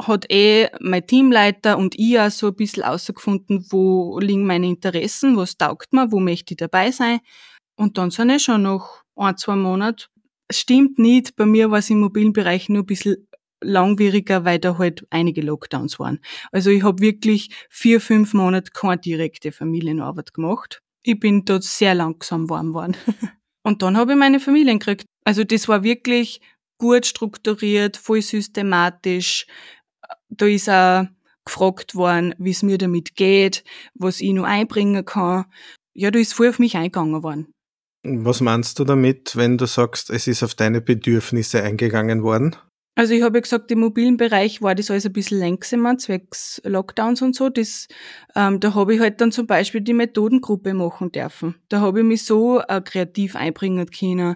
hat 0.00 0.30
eh 0.30 0.68
mein 0.80 1.06
Teamleiter 1.06 1.76
und 1.76 1.98
ich 1.98 2.18
auch 2.18 2.30
so 2.30 2.48
ein 2.48 2.54
bisschen 2.54 2.84
herausgefunden, 2.84 3.66
wo 3.70 4.18
liegen 4.20 4.46
meine 4.46 4.68
Interessen, 4.68 5.36
was 5.36 5.56
taugt 5.56 5.92
mir, 5.92 6.10
wo 6.12 6.20
möchte 6.20 6.54
ich 6.54 6.58
dabei 6.58 6.90
sein. 6.90 7.20
Und 7.78 7.96
dann 7.96 8.10
sind 8.10 8.30
eh 8.30 8.38
schon 8.38 8.62
noch 8.62 9.02
ein, 9.16 9.36
zwei 9.36 9.56
Monate. 9.56 10.06
Stimmt 10.50 10.98
nicht, 10.98 11.36
bei 11.36 11.46
mir 11.46 11.70
war 11.70 11.78
es 11.78 11.90
im 11.90 12.00
mobilen 12.00 12.32
Bereich 12.32 12.68
nur 12.68 12.82
ein 12.82 12.86
bisschen 12.86 13.28
langwieriger, 13.60 14.44
weil 14.44 14.58
da 14.58 14.78
halt 14.78 15.06
einige 15.10 15.42
Lockdowns 15.42 15.98
waren. 15.98 16.20
Also 16.52 16.70
ich 16.70 16.82
habe 16.82 17.00
wirklich 17.00 17.50
vier, 17.70 18.00
fünf 18.00 18.34
Monate 18.34 18.70
keine 18.72 18.98
direkte 18.98 19.52
Familienarbeit 19.52 20.32
gemacht 20.32 20.80
ich 21.08 21.18
bin 21.18 21.44
dort 21.44 21.64
sehr 21.64 21.94
langsam 21.94 22.48
warm 22.50 22.68
geworden. 22.68 22.96
Und 23.62 23.82
dann 23.82 23.96
habe 23.96 24.12
ich 24.12 24.18
meine 24.18 24.40
Familien 24.40 24.78
gekriegt. 24.78 25.06
Also 25.24 25.44
das 25.44 25.68
war 25.68 25.82
wirklich 25.82 26.40
gut 26.78 27.06
strukturiert, 27.06 27.96
voll 27.96 28.22
systematisch. 28.22 29.46
Da 30.28 30.46
ist 30.46 30.68
auch 30.68 31.06
gefragt 31.44 31.94
worden, 31.94 32.34
wie 32.38 32.50
es 32.50 32.62
mir 32.62 32.78
damit 32.78 33.14
geht, 33.14 33.64
was 33.94 34.20
ich 34.20 34.32
noch 34.32 34.44
einbringen 34.44 35.04
kann. 35.04 35.46
Ja, 35.94 36.10
da 36.10 36.18
ist 36.18 36.34
voll 36.34 36.50
auf 36.50 36.58
mich 36.58 36.76
eingegangen 36.76 37.22
worden. 37.22 37.52
Was 38.04 38.40
meinst 38.40 38.78
du 38.78 38.84
damit, 38.84 39.36
wenn 39.36 39.58
du 39.58 39.66
sagst, 39.66 40.10
es 40.10 40.26
ist 40.28 40.42
auf 40.42 40.54
deine 40.54 40.80
Bedürfnisse 40.80 41.62
eingegangen 41.62 42.22
worden? 42.22 42.56
Also 42.98 43.14
ich 43.14 43.22
habe 43.22 43.38
ja 43.38 43.42
gesagt, 43.42 43.70
im 43.70 43.78
mobilen 43.78 44.16
Bereich 44.16 44.60
war 44.60 44.74
das 44.74 44.90
alles 44.90 45.06
ein 45.06 45.12
bisschen 45.12 45.38
langsamer, 45.38 45.98
zwecks 45.98 46.60
Lockdowns 46.64 47.22
und 47.22 47.36
so. 47.36 47.48
Das, 47.48 47.86
ähm, 48.34 48.58
da 48.58 48.74
habe 48.74 48.94
ich 48.94 49.00
halt 49.00 49.20
dann 49.20 49.30
zum 49.30 49.46
Beispiel 49.46 49.82
die 49.82 49.92
Methodengruppe 49.92 50.74
machen 50.74 51.12
dürfen. 51.12 51.54
Da 51.68 51.80
habe 51.80 52.00
ich 52.00 52.04
mich 52.04 52.24
so 52.24 52.60
äh, 52.60 52.80
kreativ 52.80 53.36
einbringen 53.36 53.86
können 53.88 54.34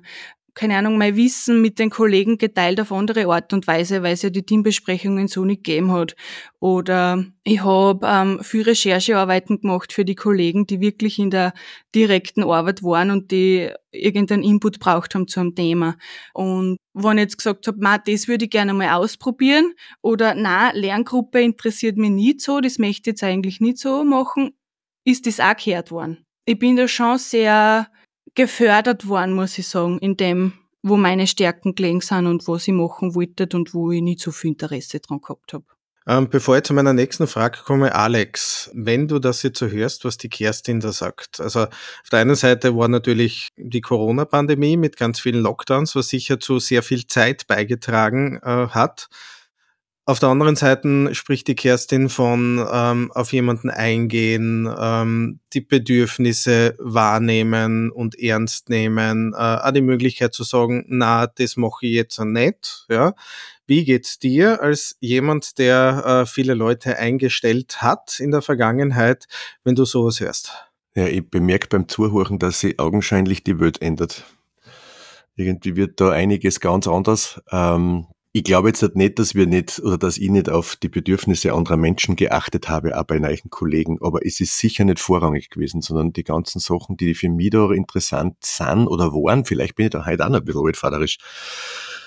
keine 0.54 0.76
Ahnung, 0.76 0.98
mein 0.98 1.16
Wissen 1.16 1.62
mit 1.62 1.78
den 1.78 1.88
Kollegen 1.88 2.36
geteilt 2.36 2.80
auf 2.80 2.92
andere 2.92 3.26
Art 3.26 3.52
und 3.54 3.66
Weise, 3.66 4.02
weil 4.02 4.12
es 4.12 4.22
ja 4.22 4.28
die 4.28 4.42
Teambesprechungen 4.42 5.26
so 5.26 5.44
nicht 5.44 5.64
gegeben 5.64 5.92
hat. 5.92 6.14
Oder 6.60 7.24
ich 7.44 7.64
habe 7.64 8.06
ähm, 8.06 8.40
viel 8.42 8.62
Recherchearbeiten 8.62 9.60
gemacht 9.62 9.92
für 9.92 10.04
die 10.04 10.14
Kollegen, 10.14 10.66
die 10.66 10.80
wirklich 10.80 11.18
in 11.18 11.30
der 11.30 11.54
direkten 11.94 12.44
Arbeit 12.44 12.82
waren 12.82 13.10
und 13.10 13.30
die 13.30 13.70
irgendeinen 13.92 14.42
Input 14.42 14.78
braucht 14.78 15.14
haben 15.14 15.26
zu 15.26 15.40
einem 15.40 15.54
Thema. 15.54 15.96
Und 16.34 16.76
wenn 16.92 17.16
ich 17.16 17.22
jetzt 17.22 17.38
gesagt 17.38 17.66
habe, 17.66 17.78
das 18.04 18.28
würde 18.28 18.44
ich 18.44 18.50
gerne 18.50 18.74
mal 18.74 18.92
ausprobieren 18.94 19.72
oder 20.02 20.34
na, 20.34 20.72
Lerngruppe 20.72 21.40
interessiert 21.40 21.96
mich 21.96 22.10
nicht 22.10 22.40
so, 22.42 22.60
das 22.60 22.78
möchte 22.78 23.00
ich 23.00 23.14
jetzt 23.14 23.24
eigentlich 23.24 23.60
nicht 23.60 23.78
so 23.78 24.04
machen, 24.04 24.50
ist 25.04 25.26
das 25.26 25.40
auch 25.40 25.56
gehört 25.56 25.90
worden. 25.90 26.26
Ich 26.44 26.58
bin 26.58 26.76
da 26.76 26.88
schon 26.88 27.18
sehr 27.18 27.88
gefördert 28.34 29.08
worden, 29.08 29.34
muss 29.34 29.58
ich 29.58 29.68
sagen, 29.68 29.98
in 29.98 30.16
dem, 30.16 30.54
wo 30.82 30.96
meine 30.96 31.26
Stärken 31.26 31.74
gelegen 31.74 32.00
sind 32.00 32.26
und 32.26 32.46
was 32.48 32.66
ich 32.68 32.74
machen 32.74 33.14
wollte 33.14 33.48
und 33.54 33.74
wo 33.74 33.90
ich 33.90 34.02
nicht 34.02 34.20
so 34.20 34.32
viel 34.32 34.52
Interesse 34.52 35.00
dran 35.00 35.20
gehabt 35.20 35.52
habe. 35.52 35.64
Ähm, 36.06 36.28
bevor 36.28 36.56
ich 36.56 36.64
zu 36.64 36.74
meiner 36.74 36.92
nächsten 36.92 37.28
Frage 37.28 37.60
komme, 37.64 37.94
Alex, 37.94 38.70
wenn 38.74 39.06
du 39.06 39.20
das 39.20 39.42
jetzt 39.44 39.60
so 39.60 39.68
hörst, 39.68 40.04
was 40.04 40.16
die 40.16 40.28
Kerstin 40.28 40.80
da 40.80 40.90
sagt. 40.90 41.40
Also 41.40 41.62
auf 41.62 42.08
der 42.10 42.20
einen 42.20 42.34
Seite 42.34 42.76
war 42.76 42.88
natürlich 42.88 43.48
die 43.56 43.80
Corona-Pandemie 43.80 44.76
mit 44.76 44.96
ganz 44.96 45.20
vielen 45.20 45.42
Lockdowns, 45.42 45.94
was 45.94 46.08
sicher 46.08 46.40
zu 46.40 46.58
sehr 46.58 46.82
viel 46.82 47.06
Zeit 47.06 47.46
beigetragen 47.46 48.40
äh, 48.42 48.68
hat. 48.68 49.08
Auf 50.04 50.18
der 50.18 50.30
anderen 50.30 50.56
Seite 50.56 51.14
spricht 51.14 51.46
die 51.46 51.54
Kerstin 51.54 52.08
von 52.08 52.66
ähm, 52.72 53.12
auf 53.12 53.32
jemanden 53.32 53.70
eingehen, 53.70 54.68
ähm, 54.76 55.38
die 55.52 55.60
Bedürfnisse 55.60 56.74
wahrnehmen 56.80 57.92
und 57.92 58.18
ernst 58.18 58.68
nehmen, 58.68 59.32
äh, 59.32 59.36
auch 59.36 59.70
die 59.70 59.80
Möglichkeit 59.80 60.34
zu 60.34 60.42
sagen, 60.42 60.84
na, 60.88 61.28
das 61.28 61.56
mache 61.56 61.86
ich 61.86 61.92
jetzt 61.92 62.18
nicht. 62.18 62.84
Ja. 62.90 63.14
Wie 63.68 63.84
geht's 63.84 64.18
dir 64.18 64.60
als 64.60 64.96
jemand, 64.98 65.58
der 65.58 66.04
äh, 66.04 66.26
viele 66.26 66.54
Leute 66.54 66.98
eingestellt 66.98 67.80
hat 67.80 68.18
in 68.18 68.32
der 68.32 68.42
Vergangenheit, 68.42 69.26
wenn 69.62 69.76
du 69.76 69.84
sowas 69.84 70.18
hörst? 70.18 70.52
Ja, 70.96 71.06
ich 71.06 71.30
bemerke 71.30 71.68
beim 71.68 71.86
Zuhören, 71.86 72.40
dass 72.40 72.58
sich 72.58 72.80
augenscheinlich 72.80 73.44
die 73.44 73.60
Welt 73.60 73.80
ändert. 73.80 74.24
Irgendwie 75.36 75.76
wird 75.76 76.00
da 76.00 76.10
einiges 76.10 76.58
ganz 76.58 76.88
anders. 76.88 77.40
Ähm, 77.52 78.08
Ich 78.34 78.44
glaube 78.44 78.68
jetzt 78.68 78.80
halt 78.80 78.96
nicht, 78.96 79.18
dass 79.18 79.34
wir 79.34 79.46
nicht 79.46 79.78
oder 79.80 79.98
dass 79.98 80.16
ich 80.16 80.30
nicht 80.30 80.48
auf 80.48 80.76
die 80.76 80.88
Bedürfnisse 80.88 81.52
anderer 81.52 81.76
Menschen 81.76 82.16
geachtet 82.16 82.70
habe, 82.70 82.98
auch 82.98 83.04
bei 83.04 83.18
neuen 83.18 83.50
Kollegen. 83.50 83.98
Aber 84.00 84.24
es 84.24 84.40
ist 84.40 84.56
sicher 84.56 84.86
nicht 84.86 85.00
vorrangig 85.00 85.50
gewesen, 85.50 85.82
sondern 85.82 86.14
die 86.14 86.24
ganzen 86.24 86.58
Sachen, 86.58 86.96
die 86.96 87.14
für 87.14 87.28
mich 87.28 87.50
da 87.50 87.70
interessant 87.72 88.36
sind 88.40 88.86
oder 88.86 89.12
waren, 89.12 89.44
vielleicht 89.44 89.74
bin 89.74 89.84
ich 89.84 89.90
da 89.90 90.06
heute 90.06 90.24
auch 90.24 90.30
noch 90.30 90.38
ein 90.38 90.44
bisschen 90.46 90.66
altvaterisch, 90.66 91.18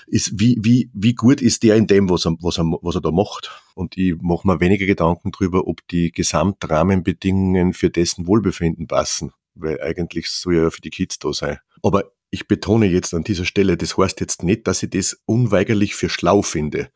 ist, 0.08 0.32
wie, 0.34 0.58
wie, 0.60 0.90
wie 0.92 1.14
gut 1.14 1.40
ist 1.40 1.62
der 1.62 1.76
in 1.76 1.86
dem, 1.86 2.10
was 2.10 2.26
er, 2.26 2.32
was 2.40 2.58
er, 2.58 2.64
was 2.64 2.96
er 2.96 3.02
da 3.02 3.12
macht. 3.12 3.52
Und 3.76 3.96
ich 3.96 4.14
mache 4.20 4.48
mir 4.48 4.58
weniger 4.58 4.86
Gedanken 4.86 5.30
drüber, 5.30 5.68
ob 5.68 5.86
die 5.88 6.10
Gesamtrahmenbedingungen 6.10 7.72
für 7.72 7.90
dessen 7.90 8.26
Wohlbefinden 8.26 8.88
passen. 8.88 9.32
Weil 9.54 9.80
eigentlich 9.80 10.28
soll 10.28 10.56
ja 10.56 10.70
für 10.70 10.80
die 10.80 10.90
Kids 10.90 11.20
da 11.20 11.32
sein. 11.32 11.58
Aber 11.84 12.10
ich 12.30 12.48
betone 12.48 12.86
jetzt 12.86 13.14
an 13.14 13.24
dieser 13.24 13.44
Stelle, 13.44 13.76
das 13.76 13.96
heißt 13.96 14.20
jetzt 14.20 14.42
nicht, 14.42 14.66
dass 14.66 14.82
ich 14.82 14.90
das 14.90 15.20
unweigerlich 15.26 15.94
für 15.94 16.08
schlau 16.08 16.42
finde, 16.42 16.90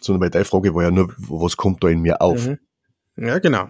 sondern 0.00 0.20
bei 0.20 0.28
der 0.28 0.44
Frage 0.44 0.74
war 0.74 0.84
ja 0.84 0.90
nur, 0.90 1.14
was 1.18 1.56
kommt 1.56 1.82
da 1.82 1.88
in 1.88 2.00
mir 2.00 2.20
auf? 2.20 2.46
Mhm. 2.46 2.58
Ja, 3.16 3.38
genau. 3.38 3.68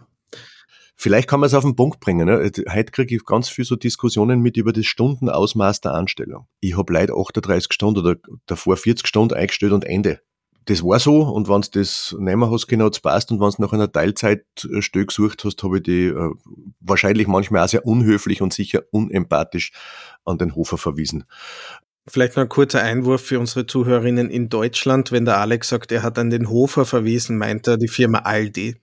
Vielleicht 1.00 1.28
kann 1.28 1.38
man 1.38 1.46
es 1.46 1.54
auf 1.54 1.62
den 1.62 1.76
Punkt 1.76 2.00
bringen. 2.00 2.26
Ne? 2.26 2.50
Heute 2.72 2.90
kriege 2.90 3.14
ich 3.14 3.24
ganz 3.24 3.48
viel 3.48 3.64
so 3.64 3.76
Diskussionen 3.76 4.40
mit 4.40 4.56
über 4.56 4.72
das 4.72 4.86
Stundenausmaß 4.86 5.80
der 5.80 5.94
Anstellung. 5.94 6.48
Ich 6.58 6.76
habe 6.76 6.92
leider 6.92 7.14
38 7.14 7.72
Stunden 7.72 8.00
oder 8.00 8.16
davor 8.46 8.76
40 8.76 9.06
Stunden 9.06 9.34
eingestellt 9.34 9.72
und 9.72 9.84
Ende 9.84 10.20
das 10.68 10.82
war 10.82 11.00
so 11.00 11.22
und 11.22 11.48
wenn 11.48 11.62
du 11.62 11.68
das 11.72 12.14
mehr 12.18 12.38
hast, 12.38 12.66
genau 12.66 12.90
das 12.90 13.00
passt 13.00 13.30
und 13.30 13.40
wenn 13.40 13.50
du 13.50 13.62
nach 13.62 13.72
einer 13.72 13.90
Teilzeitstelle 13.90 15.06
gesucht 15.06 15.42
hast, 15.44 15.62
habe 15.62 15.78
ich 15.78 15.82
die 15.84 16.06
äh, 16.08 16.30
wahrscheinlich 16.80 17.26
manchmal 17.26 17.64
auch 17.64 17.68
sehr 17.68 17.86
unhöflich 17.86 18.42
und 18.42 18.52
sicher 18.52 18.82
unempathisch 18.90 19.72
an 20.26 20.36
den 20.36 20.54
Hofer 20.54 20.76
verwiesen. 20.76 21.24
Vielleicht 22.06 22.36
noch 22.36 22.42
ein 22.42 22.50
kurzer 22.50 22.82
Einwurf 22.82 23.22
für 23.22 23.40
unsere 23.40 23.66
Zuhörerinnen 23.66 24.28
in 24.28 24.50
Deutschland. 24.50 25.10
Wenn 25.10 25.24
der 25.24 25.38
Alex 25.38 25.70
sagt, 25.70 25.90
er 25.90 26.02
hat 26.02 26.18
an 26.18 26.30
den 26.30 26.50
Hofer 26.50 26.84
verwiesen, 26.84 27.38
meint 27.38 27.66
er 27.66 27.78
die 27.78 27.88
Firma 27.88 28.20
Aldi. 28.20 28.76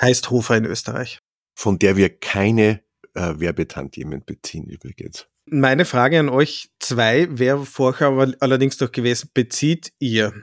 Heißt 0.00 0.30
Hofer 0.30 0.56
in 0.56 0.64
Österreich. 0.64 1.20
Von 1.54 1.78
der 1.78 1.96
wir 1.96 2.10
keine 2.10 2.82
äh, 3.14 3.34
Werbetantiemen 3.38 4.24
beziehen 4.24 4.64
übrigens. 4.64 5.26
Meine 5.46 5.84
Frage 5.84 6.18
an 6.18 6.28
euch 6.28 6.70
zwei 6.80 7.28
wäre 7.30 7.64
vorher 7.64 8.08
aber 8.08 8.32
allerdings 8.40 8.78
doch 8.78 8.92
gewesen, 8.92 9.30
bezieht 9.32 9.92
ihr 9.98 10.34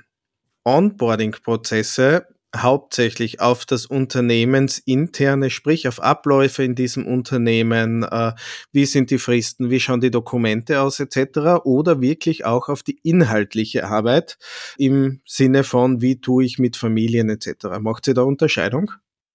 Onboarding-Prozesse 0.66 2.28
hauptsächlich 2.56 3.42
auf 3.42 3.66
das 3.66 3.86
Unternehmensinterne, 3.86 5.50
sprich 5.50 5.88
auf 5.88 6.02
Abläufe 6.02 6.64
in 6.64 6.76
diesem 6.76 7.08
Unternehmen, 7.08 8.04
äh, 8.04 8.34
wie 8.72 8.86
sind 8.86 9.10
die 9.10 9.18
Fristen, 9.18 9.70
wie 9.70 9.80
schauen 9.80 10.02
die 10.02 10.12
Dokumente 10.12 10.82
aus 10.82 11.00
etc. 11.00 11.64
oder 11.64 12.02
wirklich 12.02 12.46
auch 12.46 12.70
auf 12.70 12.84
die 12.84 13.00
inhaltliche 13.04 13.88
Arbeit 13.88 14.38
im 14.78 15.22
Sinne 15.26 15.64
von, 15.64 16.02
wie 16.02 16.22
tue 16.22 16.46
ich 16.46 16.60
mit 16.60 16.76
Familien 16.78 17.30
etc. 17.30 17.80
Macht 17.80 18.06
sie 18.06 18.14
da 18.14 18.22
Unterscheidung? 18.22 18.92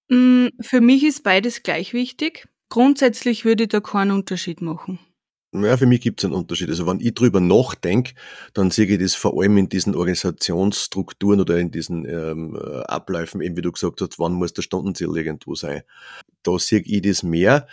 Mm, 0.07 0.47
für 0.61 0.81
mich 0.81 1.03
ist 1.03 1.23
beides 1.23 1.63
gleich 1.63 1.93
wichtig. 1.93 2.47
Grundsätzlich 2.69 3.45
würde 3.45 3.63
ich 3.63 3.69
da 3.69 3.79
keinen 3.81 4.11
Unterschied 4.11 4.61
machen. 4.61 4.99
Ja, 5.51 5.77
für 5.77 5.87
mich 5.87 6.01
gibt 6.01 6.19
es 6.19 6.25
einen 6.25 6.35
Unterschied. 6.35 6.69
Also 6.69 6.85
wenn 6.85 6.99
ich 6.99 7.15
drüber 7.15 7.39
nachdenke, 7.39 8.13
dann 8.53 8.69
sehe 8.69 8.85
ich 8.85 8.99
das 8.99 9.15
vor 9.15 9.41
allem 9.41 9.57
in 9.57 9.67
diesen 9.67 9.95
Organisationsstrukturen 9.95 11.41
oder 11.41 11.57
in 11.57 11.71
diesen 11.71 12.05
ähm, 12.05 12.55
äh, 12.55 12.81
Abläufen, 12.81 13.41
eben 13.41 13.57
wie 13.57 13.63
du 13.63 13.71
gesagt 13.71 13.99
hast, 14.01 14.19
wann 14.19 14.33
muss 14.33 14.53
der 14.53 14.61
Stundenziel 14.61 15.09
irgendwo 15.17 15.55
sein. 15.55 15.81
Da 16.43 16.59
sehe 16.59 16.81
ich 16.81 17.01
das 17.01 17.23
mehr 17.23 17.67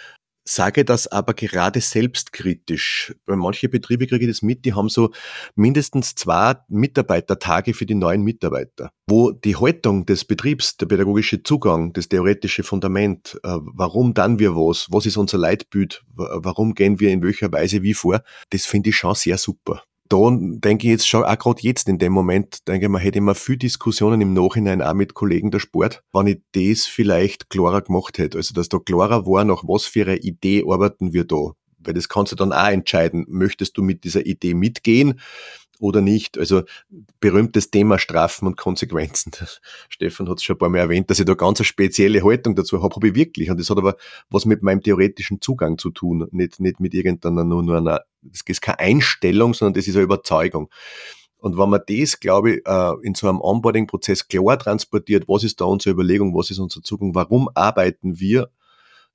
sage 0.49 0.85
das 0.85 1.09
aber 1.09 1.35
gerade 1.35 1.81
selbstkritisch. 1.81 3.15
Bei 3.27 3.37
manchen 3.37 3.71
Betriebe 3.71 4.07
kriege 4.07 4.25
ich 4.25 4.31
das 4.31 4.43
mit, 4.43 4.65
die 4.65 4.75
haben 4.75 4.89
so 4.89 5.11
mindestens 5.55 6.15
zwei 6.15 6.55
Mitarbeitertage 6.69 7.75
für 7.75 7.87
die 7.87 7.95
neuen 7.95 8.23
Mitarbeiter, 8.23 8.91
wo 9.09 9.33
die 9.33 9.57
Haltung 9.57 10.07
des 10.07 10.25
Betriebs, 10.25 10.77
der 10.77 10.87
pädagogische 10.87 11.43
Zugang, 11.43 11.93
das 11.93 12.09
theoretische 12.09 12.63
Fundament, 12.63 13.39
äh, 13.43 13.57
warum 13.61 14.15
dann 14.15 14.39
wir 14.39 14.55
was, 14.55 14.87
was 14.91 15.07
ist 15.07 15.17
unser 15.17 15.39
Leitbild, 15.39 16.03
warum 16.15 16.75
gehen 16.75 17.01
wir 17.01 17.11
in 17.11 17.23
welcher 17.23 17.53
Weise 17.53 17.83
wie 17.83 17.95
vor, 17.95 18.23
das 18.51 18.67
finde 18.67 18.91
ich 18.91 18.97
schon 18.97 19.15
sehr 19.15 19.39
super 19.39 19.83
da 20.09 20.31
denke 20.31 20.87
ich 20.87 20.91
jetzt 20.91 21.09
schon, 21.09 21.25
auch 21.25 21.39
gerade 21.39 21.63
jetzt 21.63 21.89
in 21.89 21.99
dem 21.99 22.13
Moment, 22.13 22.67
denke 22.69 22.87
ich 22.87 22.91
mal, 22.91 23.01
hätte 23.01 23.19
ich 23.19 23.25
mir 23.25 23.35
viel 23.35 23.57
Diskussionen 23.57 24.21
im 24.21 24.33
Nachhinein 24.35 24.83
auch 24.83 24.95
mit 24.95 25.15
Kollegen 25.15 25.51
der 25.51 25.59
Sport, 25.59 26.03
wenn 26.13 26.27
ich 26.27 26.41
das 26.53 26.87
vielleicht 26.87 27.51
klarer 27.51 27.83
gemacht 27.83 28.19
hätte. 28.19 28.39
Also, 28.39 28.55
dass 28.55 28.69
da 28.69 28.79
klarer 28.79 29.27
war, 29.27 29.45
nach 29.45 29.65
was 29.65 29.85
für 29.85 30.03
einer 30.03 30.23
Idee 30.23 30.65
arbeiten 30.69 31.13
wir 31.13 31.25
da. 31.25 31.53
Weil 31.79 31.95
das 31.95 32.09
kannst 32.09 32.33
du 32.33 32.37
dann 32.37 32.53
auch 32.53 32.69
entscheiden. 32.69 33.27
Möchtest 33.29 33.77
du 33.77 33.83
mit 33.83 34.05
dieser 34.05 34.27
Idee 34.27 34.55
mitgehen? 34.55 35.21
Oder 35.81 36.01
nicht. 36.01 36.39
Also 36.39 36.63
berühmtes 37.21 37.71
Thema 37.71 37.99
Strafen 37.99 38.47
und 38.47 38.57
Konsequenzen. 38.57 39.33
Stefan 39.89 40.29
hat 40.29 40.39
es 40.39 40.45
schon 40.45 40.57
ein 40.57 40.59
paar 40.59 40.69
Mal 40.69 40.79
erwähnt, 40.79 41.11
dass 41.11 41.19
ich 41.19 41.27
da 41.27 41.35
ganz 41.35 41.61
eine 41.61 41.65
spezielle 41.65 42.23
Haltung 42.25 42.55
dazu 42.55 42.83
habe, 42.83 42.95
habe 42.95 43.09
ich 43.09 43.15
wirklich. 43.15 43.51
Und 43.51 43.61
das 43.61 43.71
hat 43.71 43.79
aber 43.79 43.97
was 44.31 44.45
mit 44.45 44.63
meinem 44.63 44.83
theoretischen 44.83 45.41
Zugang 45.41 45.79
zu 45.79 45.91
tun, 45.91 46.27
nicht, 46.31 46.61
nicht 46.61 46.81
mit 46.81 46.95
irgendeiner 46.95 47.45
nur, 47.45 47.63
nur 47.63 47.77
einer, 47.77 48.01
das 48.23 48.43
ist 48.47 48.63
keine 48.63 48.79
Einstellung, 48.79 49.55
sondern 49.55 49.75
das 49.75 49.87
ist 49.87 49.97
eine 49.97 50.05
Überzeugung. 50.05 50.71
Und 51.39 51.59
wenn 51.59 51.69
man 51.69 51.83
das, 51.87 52.19
glaube 52.19 52.53
ich, 52.53 52.67
äh, 52.67 52.93
in 53.03 53.15
so 53.15 53.29
einem 53.29 53.41
Onboarding-Prozess 53.41 54.27
klar 54.29 54.59
transportiert, 54.59 55.29
was 55.29 55.45
ist 55.45 55.61
da 55.61 55.67
unsere 55.67 55.93
Überlegung, 55.93 56.35
was 56.35 56.51
ist 56.51 56.59
unser 56.59 56.83
Zugang, 56.83 57.15
warum 57.15 57.49
arbeiten 57.55 58.19
wir 58.19 58.51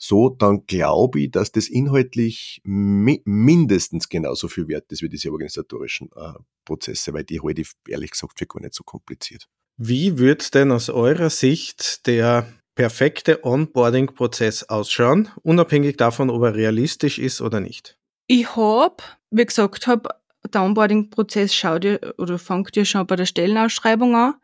so, 0.04 0.30
dann 0.30 0.66
glaube 0.66 1.22
ich, 1.22 1.32
dass 1.32 1.52
das 1.52 1.68
inhaltlich 1.68 2.60
mi 2.64 3.22
mindestens 3.24 4.10
genauso 4.10 4.48
viel 4.48 4.68
wert 4.68 4.92
ist 4.92 5.04
wie 5.04 5.10
diese 5.10 5.30
organisatorischen 5.30 6.10
äh, 6.16 6.34
Prozesse, 6.66 7.14
weil 7.14 7.24
die 7.24 7.40
halte 7.40 7.62
ich 7.62 7.70
ehrlich 7.88 8.10
gesagt 8.10 8.40
für 8.40 8.48
gar 8.48 8.62
nicht 8.62 8.74
so 8.74 8.84
kompliziert. 8.84 9.48
Wie 9.78 10.18
wird 10.18 10.56
denn 10.56 10.72
aus 10.72 10.90
eurer 10.90 11.30
Sicht 11.30 12.08
der 12.08 12.48
perfekte 12.74 13.46
Onboarding-Prozess 13.46 14.64
ausschauen, 14.64 15.30
unabhängig 15.44 15.98
davon, 15.98 16.32
ob 16.32 16.42
er 16.44 16.56
realistisch 16.56 17.20
ist 17.20 17.40
oder 17.40 17.60
nicht? 17.60 18.00
Ich 18.26 18.56
habe, 18.56 19.04
wie 19.30 19.46
gesagt 19.46 19.86
habe, 19.86 20.10
der 20.50 20.64
Onboarding-Prozess 20.64 21.54
schaut 21.54 21.86
ja 21.86 21.98
oder 22.18 22.40
fängt 22.40 22.76
ja 22.76 22.84
schon 22.84 23.06
bei 23.08 23.16
der 23.16 23.26
Stellenausschreibung 23.26 24.16
an, 24.16 24.36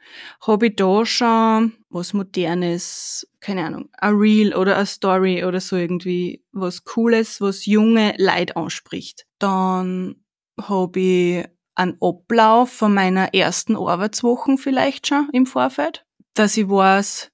habe 0.42 0.68
ich 0.68 0.76
da 0.76 1.06
schon 1.06 1.74
was 1.90 2.14
Modernes, 2.14 3.28
keine 3.40 3.66
Ahnung, 3.66 3.90
ein 3.98 4.16
Reel 4.16 4.56
oder 4.56 4.76
eine 4.76 4.86
Story 4.86 5.44
oder 5.44 5.60
so 5.60 5.76
irgendwie, 5.76 6.44
was 6.52 6.84
Cooles, 6.84 7.42
was 7.42 7.66
junge 7.66 8.14
Leute 8.18 8.56
anspricht. 8.56 9.26
Dann 9.40 10.16
habe 10.62 11.00
ich 11.00 11.46
einen 11.76 11.98
Ablauf 12.02 12.72
von 12.72 12.94
meiner 12.94 13.34
ersten 13.34 13.76
Arbeitswochen 13.76 14.58
vielleicht 14.58 15.08
schon 15.08 15.30
im 15.32 15.46
Vorfeld, 15.46 16.06
dass 16.34 16.58
ich 16.58 16.68
weiß, 16.68 17.32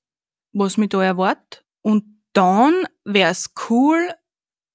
was 0.54 0.78
mich 0.78 0.89
da 0.89 1.04
erwartet. 1.04 1.65
Und 1.82 2.04
dann 2.34 2.86
wäre 3.06 3.32
es 3.32 3.54
cool, 3.69 4.10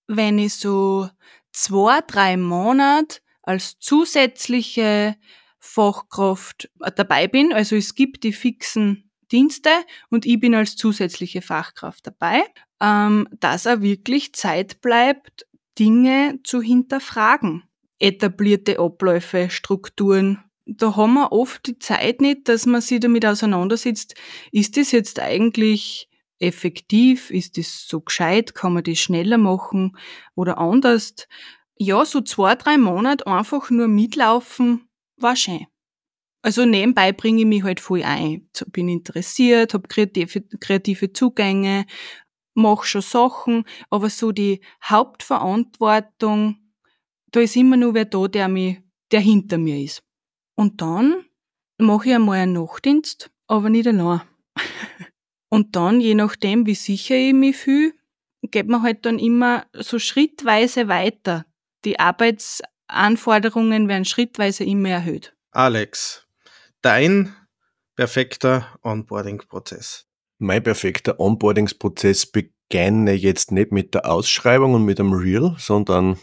wenn 0.06 0.38
ich 0.38 0.54
so 0.54 1.08
zwei, 1.52 2.00
drei 2.00 2.36
Monate 2.36 3.18
als 3.48 3.78
zusätzliche 3.78 5.16
Fachkraft 5.58 6.70
dabei 6.96 7.28
bin. 7.28 7.54
Also 7.54 7.76
es 7.76 7.94
gibt 7.94 8.22
die 8.24 8.34
fixen 8.34 9.10
Dienste 9.32 9.70
und 10.10 10.26
ich 10.26 10.38
bin 10.38 10.54
als 10.54 10.76
zusätzliche 10.76 11.40
Fachkraft 11.40 12.06
dabei, 12.06 12.44
ähm, 12.80 13.26
dass 13.40 13.64
er 13.64 13.80
wirklich 13.80 14.34
Zeit 14.34 14.82
bleibt, 14.82 15.46
Dinge 15.78 16.40
zu 16.44 16.60
hinterfragen. 16.60 17.64
Etablierte 17.98 18.78
Abläufe, 18.78 19.48
Strukturen. 19.48 20.44
Da 20.66 20.96
haben 20.96 21.14
wir 21.14 21.32
oft 21.32 21.66
die 21.66 21.78
Zeit 21.78 22.20
nicht, 22.20 22.48
dass 22.48 22.66
man 22.66 22.82
sich 22.82 23.00
damit 23.00 23.24
auseinandersetzt, 23.24 24.14
ist 24.52 24.76
das 24.76 24.92
jetzt 24.92 25.20
eigentlich 25.20 26.08
effektiv, 26.38 27.30
ist 27.30 27.56
das 27.56 27.88
so 27.88 28.00
gescheit, 28.00 28.54
kann 28.54 28.74
man 28.74 28.84
das 28.84 28.98
schneller 28.98 29.38
machen 29.38 29.96
oder 30.34 30.58
anders 30.58 31.26
ja, 31.78 32.04
so 32.04 32.20
zwei, 32.20 32.54
drei 32.56 32.76
Monate 32.76 33.26
einfach 33.26 33.70
nur 33.70 33.88
mitlaufen, 33.88 34.88
war 35.16 35.36
schön. 35.36 35.66
Also 36.42 36.64
nebenbei 36.64 37.12
bringe 37.12 37.40
ich 37.40 37.46
mich 37.46 37.62
halt 37.62 37.80
voll 37.80 38.02
ein. 38.02 38.48
Bin 38.68 38.88
interessiert, 38.88 39.74
habe 39.74 39.88
kreative, 39.88 40.42
kreative 40.60 41.12
Zugänge, 41.12 41.86
mache 42.54 42.86
schon 42.86 43.02
Sachen, 43.02 43.64
aber 43.90 44.10
so 44.10 44.32
die 44.32 44.60
Hauptverantwortung, 44.84 46.58
da 47.30 47.40
ist 47.40 47.56
immer 47.56 47.76
nur 47.76 47.94
wer 47.94 48.04
da, 48.04 48.28
der, 48.28 48.48
mich, 48.48 48.80
der 49.10 49.20
hinter 49.20 49.58
mir 49.58 49.82
ist. 49.82 50.02
Und 50.56 50.80
dann 50.80 51.24
mache 51.78 52.08
ich 52.08 52.14
einmal 52.14 52.38
einen 52.38 52.54
Nachtdienst, 52.54 53.30
aber 53.46 53.68
nicht 53.70 53.86
allein. 53.86 54.22
Und 55.50 55.76
dann, 55.76 56.00
je 56.00 56.14
nachdem, 56.14 56.66
wie 56.66 56.74
sicher 56.74 57.16
ich 57.16 57.32
mich 57.32 57.56
fühle, 57.56 57.94
geht 58.42 58.68
man 58.68 58.82
halt 58.82 59.06
dann 59.06 59.18
immer 59.18 59.66
so 59.72 59.98
schrittweise 59.98 60.88
weiter 60.88 61.47
die 61.88 61.98
Arbeitsanforderungen 61.98 63.88
werden 63.88 64.04
schrittweise 64.04 64.62
immer 64.62 64.90
erhöht. 64.90 65.34
Alex, 65.52 66.26
dein 66.82 67.34
perfekter 67.96 68.78
Onboarding-Prozess. 68.82 70.06
Mein 70.38 70.62
perfekter 70.62 71.18
Onboarding-Prozess 71.18 72.26
begann 72.26 73.06
jetzt 73.06 73.52
nicht 73.52 73.72
mit 73.72 73.94
der 73.94 74.04
Ausschreibung 74.04 74.74
und 74.74 74.84
mit 74.84 74.98
dem 74.98 75.14
Reel, 75.14 75.56
sondern 75.58 76.18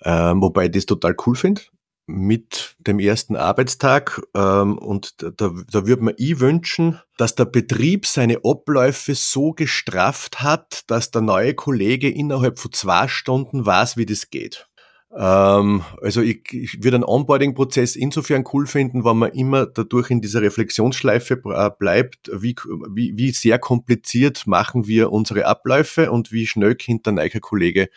äh, 0.00 0.10
wobei 0.10 0.66
ich 0.66 0.72
das 0.72 0.84
total 0.84 1.16
cool 1.26 1.34
finde, 1.34 1.62
mit 2.06 2.76
dem 2.78 2.98
ersten 2.98 3.34
Arbeitstag 3.34 4.20
ähm, 4.34 4.76
und 4.76 5.14
da, 5.18 5.30
da 5.38 5.86
würde 5.86 6.04
man 6.04 6.14
ich 6.18 6.40
wünschen, 6.40 7.00
dass 7.16 7.34
der 7.34 7.46
Betrieb 7.46 8.06
seine 8.06 8.40
Abläufe 8.44 9.14
so 9.14 9.52
gestrafft 9.52 10.42
hat, 10.42 10.82
dass 10.88 11.10
der 11.10 11.22
neue 11.22 11.54
Kollege 11.54 12.10
innerhalb 12.10 12.58
von 12.58 12.72
zwei 12.72 13.08
Stunden 13.08 13.64
weiß, 13.64 13.96
wie 13.96 14.04
das 14.04 14.28
geht. 14.28 14.68
Ähm, 15.16 15.84
also 16.02 16.22
ich, 16.22 16.52
ich 16.52 16.82
würde 16.82 16.96
einen 16.96 17.04
Onboarding-Prozess 17.04 17.94
insofern 17.94 18.44
cool 18.52 18.66
finden, 18.66 19.04
wenn 19.04 19.16
man 19.16 19.32
immer 19.32 19.66
dadurch 19.66 20.10
in 20.10 20.20
dieser 20.20 20.42
Reflexionsschleife 20.42 21.40
äh, 21.44 21.70
bleibt, 21.78 22.30
wie, 22.32 22.56
wie, 22.90 23.16
wie 23.16 23.30
sehr 23.30 23.58
kompliziert 23.58 24.46
machen 24.46 24.86
wir 24.86 25.12
unsere 25.12 25.46
Abläufe 25.46 26.10
und 26.10 26.32
wie 26.32 26.46
schnell 26.46 26.76
kommt 26.76 27.06
der 27.06 27.12
neue 27.12 27.40
Kollege 27.40 27.88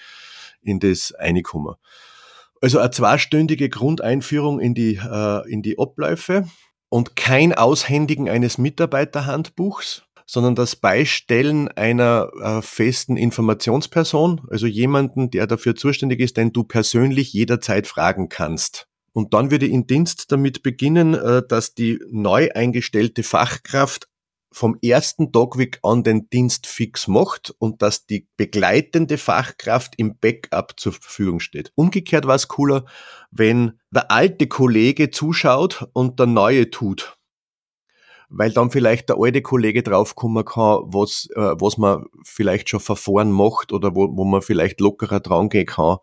in 0.61 0.79
das 0.79 1.13
reinkommen. 1.17 1.75
Also 2.61 2.79
eine 2.79 2.91
zweistündige 2.91 3.69
Grundeinführung 3.69 4.59
in 4.59 4.73
die, 4.73 4.95
äh, 4.95 5.51
in 5.51 5.61
die 5.61 5.79
Abläufe 5.79 6.47
und 6.89 7.15
kein 7.15 7.53
Aushändigen 7.53 8.29
eines 8.29 8.57
Mitarbeiterhandbuchs, 8.57 10.03
sondern 10.27 10.55
das 10.55 10.75
Beistellen 10.75 11.69
einer 11.69 12.29
äh, 12.41 12.61
festen 12.61 13.15
Informationsperson, 13.17 14.41
also 14.51 14.67
jemanden, 14.67 15.31
der 15.31 15.47
dafür 15.47 15.75
zuständig 15.75 16.19
ist, 16.19 16.37
den 16.37 16.51
du 16.51 16.63
persönlich 16.65 17.33
jederzeit 17.33 17.87
fragen 17.87 18.29
kannst. 18.29 18.87
Und 19.13 19.33
dann 19.33 19.49
würde 19.49 19.65
in 19.65 19.87
Dienst 19.87 20.31
damit 20.31 20.61
beginnen, 20.61 21.15
äh, 21.15 21.41
dass 21.47 21.73
die 21.73 21.99
neu 22.11 22.49
eingestellte 22.53 23.23
Fachkraft 23.23 24.07
vom 24.51 24.77
ersten 24.81 25.31
Tag 25.31 25.57
weg 25.57 25.79
an 25.83 26.03
den 26.03 26.29
Dienst 26.29 26.67
fix 26.67 27.07
macht 27.07 27.53
und 27.59 27.81
dass 27.81 28.05
die 28.05 28.27
begleitende 28.37 29.17
Fachkraft 29.17 29.93
im 29.97 30.17
Backup 30.19 30.73
zur 30.77 30.93
Verfügung 30.93 31.39
steht. 31.39 31.71
Umgekehrt 31.75 32.27
war 32.27 32.35
es 32.35 32.47
cooler, 32.47 32.85
wenn 33.31 33.79
der 33.91 34.11
alte 34.11 34.47
Kollege 34.47 35.11
zuschaut 35.11 35.87
und 35.93 36.19
der 36.19 36.27
neue 36.27 36.69
tut. 36.69 37.16
Weil 38.29 38.51
dann 38.51 38.71
vielleicht 38.71 39.09
der 39.09 39.17
alte 39.19 39.41
Kollege 39.41 39.83
draufkommen 39.83 40.43
kann, 40.43 40.81
was, 40.85 41.29
äh, 41.35 41.55
was 41.59 41.77
man 41.77 42.05
vielleicht 42.23 42.69
schon 42.69 42.81
verfahren 42.81 43.31
macht 43.31 43.71
oder 43.71 43.95
wo, 43.95 44.09
wo 44.15 44.25
man 44.25 44.41
vielleicht 44.41 44.81
lockerer 44.81 45.21
dran 45.21 45.49
gehen 45.49 45.65
kann 45.65 45.97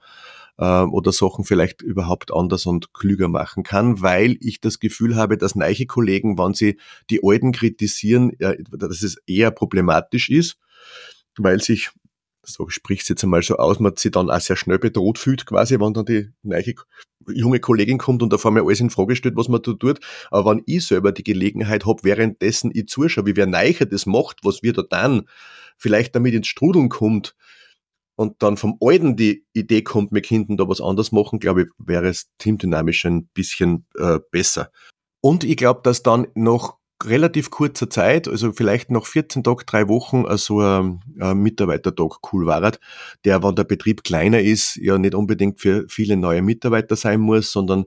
ähm, 0.58 0.92
oder 0.92 1.12
Sachen 1.12 1.44
vielleicht 1.44 1.82
überhaupt 1.82 2.32
anders 2.32 2.66
und 2.66 2.92
klüger 2.94 3.28
machen 3.28 3.62
kann, 3.62 4.00
weil 4.00 4.36
ich 4.40 4.60
das 4.60 4.80
Gefühl 4.80 5.16
habe, 5.16 5.36
dass 5.36 5.54
neue 5.54 5.86
Kollegen, 5.86 6.38
wenn 6.38 6.54
sie 6.54 6.78
die 7.10 7.20
Alten 7.22 7.52
kritisieren, 7.52 8.32
dass 8.38 9.02
es 9.02 9.16
eher 9.26 9.50
problematisch 9.50 10.30
ist, 10.30 10.56
weil 11.36 11.60
sich 11.60 11.90
so 12.46 12.68
spricht 12.68 13.08
jetzt 13.08 13.24
einmal 13.24 13.42
so 13.42 13.56
aus, 13.56 13.80
man 13.80 13.96
sich 13.96 14.10
dann 14.10 14.30
auch 14.30 14.40
sehr 14.40 14.56
schnell 14.56 14.78
bedroht 14.78 15.18
fühlt, 15.18 15.46
quasi, 15.46 15.78
wenn 15.80 15.94
dann 15.94 16.06
die 16.06 16.30
neue 16.42 16.74
junge 17.28 17.60
Kollegin 17.60 17.98
kommt 17.98 18.22
und 18.22 18.34
auf 18.34 18.44
einmal 18.44 18.64
alles 18.64 18.80
in 18.80 18.90
Frage 18.90 19.16
stellt, 19.16 19.36
was 19.36 19.48
man 19.48 19.62
da 19.62 19.72
tut. 19.72 20.00
Aber 20.30 20.50
wenn 20.50 20.62
ich 20.66 20.86
selber 20.86 21.12
die 21.12 21.24
Gelegenheit 21.24 21.86
habe, 21.86 22.04
währenddessen 22.04 22.70
ich 22.74 22.88
zuschaue, 22.88 23.26
wie 23.26 23.36
wer 23.36 23.46
Neicher 23.46 23.86
das 23.86 24.06
macht, 24.06 24.40
was 24.42 24.62
wir 24.62 24.72
da 24.72 24.82
dann 24.82 25.28
vielleicht 25.78 26.14
damit 26.14 26.34
ins 26.34 26.48
Strudeln 26.48 26.88
kommt, 26.88 27.34
und 28.16 28.42
dann 28.42 28.56
vom 28.56 28.76
Alten 28.80 29.16
die 29.16 29.44
Idee 29.52 29.82
kommt, 29.82 30.12
mit 30.12 30.26
Kindern 30.26 30.56
da 30.56 30.68
was 30.68 30.80
anders 30.80 31.12
machen, 31.12 31.40
glaube 31.40 31.62
ich, 31.62 31.68
wäre 31.78 32.08
es 32.08 32.30
teamdynamisch 32.38 33.04
ein 33.06 33.26
bisschen 33.28 33.86
äh, 33.96 34.20
besser. 34.30 34.70
Und 35.20 35.42
ich 35.44 35.56
glaube, 35.56 35.80
dass 35.82 36.02
dann 36.02 36.28
noch 36.34 36.78
relativ 37.06 37.50
kurzer 37.50 37.88
Zeit, 37.90 38.28
also 38.28 38.52
vielleicht 38.52 38.90
noch 38.90 39.06
14 39.06 39.42
Tage, 39.42 39.64
drei 39.64 39.88
Wochen, 39.88 40.24
äh, 40.24 40.38
so 40.38 40.60
ein, 40.60 41.00
ein 41.20 41.38
Mitarbeitertag 41.38 42.32
cool 42.32 42.46
war, 42.46 42.72
der, 43.24 43.42
wenn 43.42 43.54
der 43.54 43.64
Betrieb 43.64 44.04
kleiner 44.04 44.40
ist, 44.40 44.76
ja 44.76 44.98
nicht 44.98 45.14
unbedingt 45.14 45.60
für 45.60 45.86
viele 45.88 46.16
neue 46.16 46.42
Mitarbeiter 46.42 46.96
sein 46.96 47.20
muss, 47.20 47.52
sondern 47.52 47.86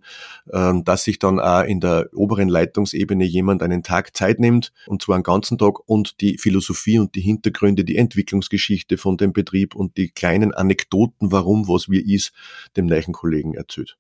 ähm, 0.52 0.84
dass 0.84 1.04
sich 1.04 1.20
dann 1.20 1.40
auch 1.40 1.64
in 1.64 1.80
der 1.80 2.10
oberen 2.14 2.50
Leitungsebene 2.50 3.26
jemand 3.26 3.64
einen 3.64 3.84
Tag 3.84 4.16
Zeit 4.16 4.40
nimmt, 4.40 4.74
und 4.88 5.02
zwar 5.02 5.16
einen 5.16 5.24
ganzen 5.24 5.58
Tag, 5.58 5.80
und 5.88 6.22
die 6.22 6.38
Philosophie 6.38 7.00
und 7.00 7.16
die 7.16 7.22
Hintergründe, 7.22 7.84
die 7.84 7.98
Entwicklungsgeschichte 7.98 8.98
von 8.98 9.18
dem 9.18 9.34
Betrieb 9.34 9.76
und 9.76 9.98
die 9.98 10.10
kleinen 10.10 10.54
Anekdoten, 10.54 11.32
warum 11.32 11.68
was 11.68 11.90
wie 11.90 12.16
ist, 12.16 12.34
dem 12.76 12.86
neuen 12.86 13.14
Kollegen 13.14 13.54
erzählt. 13.54 13.98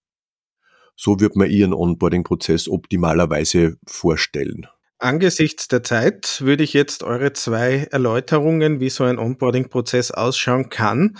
So 0.95 1.19
wird 1.19 1.35
man 1.35 1.49
ihren 1.49 1.73
Onboarding-Prozess 1.73 2.67
optimalerweise 2.67 3.77
vorstellen. 3.85 4.67
Angesichts 4.99 5.67
der 5.67 5.83
Zeit 5.83 6.41
würde 6.41 6.63
ich 6.63 6.73
jetzt 6.73 7.03
eure 7.03 7.31
zwei 7.33 7.87
Erläuterungen, 7.91 8.79
wie 8.79 8.89
so 8.89 9.03
ein 9.03 9.19
Onboarding-Prozess 9.19 10.09
ausschauen 10.11 10.69
kann, 10.69 11.17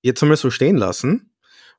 jetzt 0.00 0.22
einmal 0.22 0.36
so 0.36 0.50
stehen 0.50 0.76
lassen. 0.76 1.30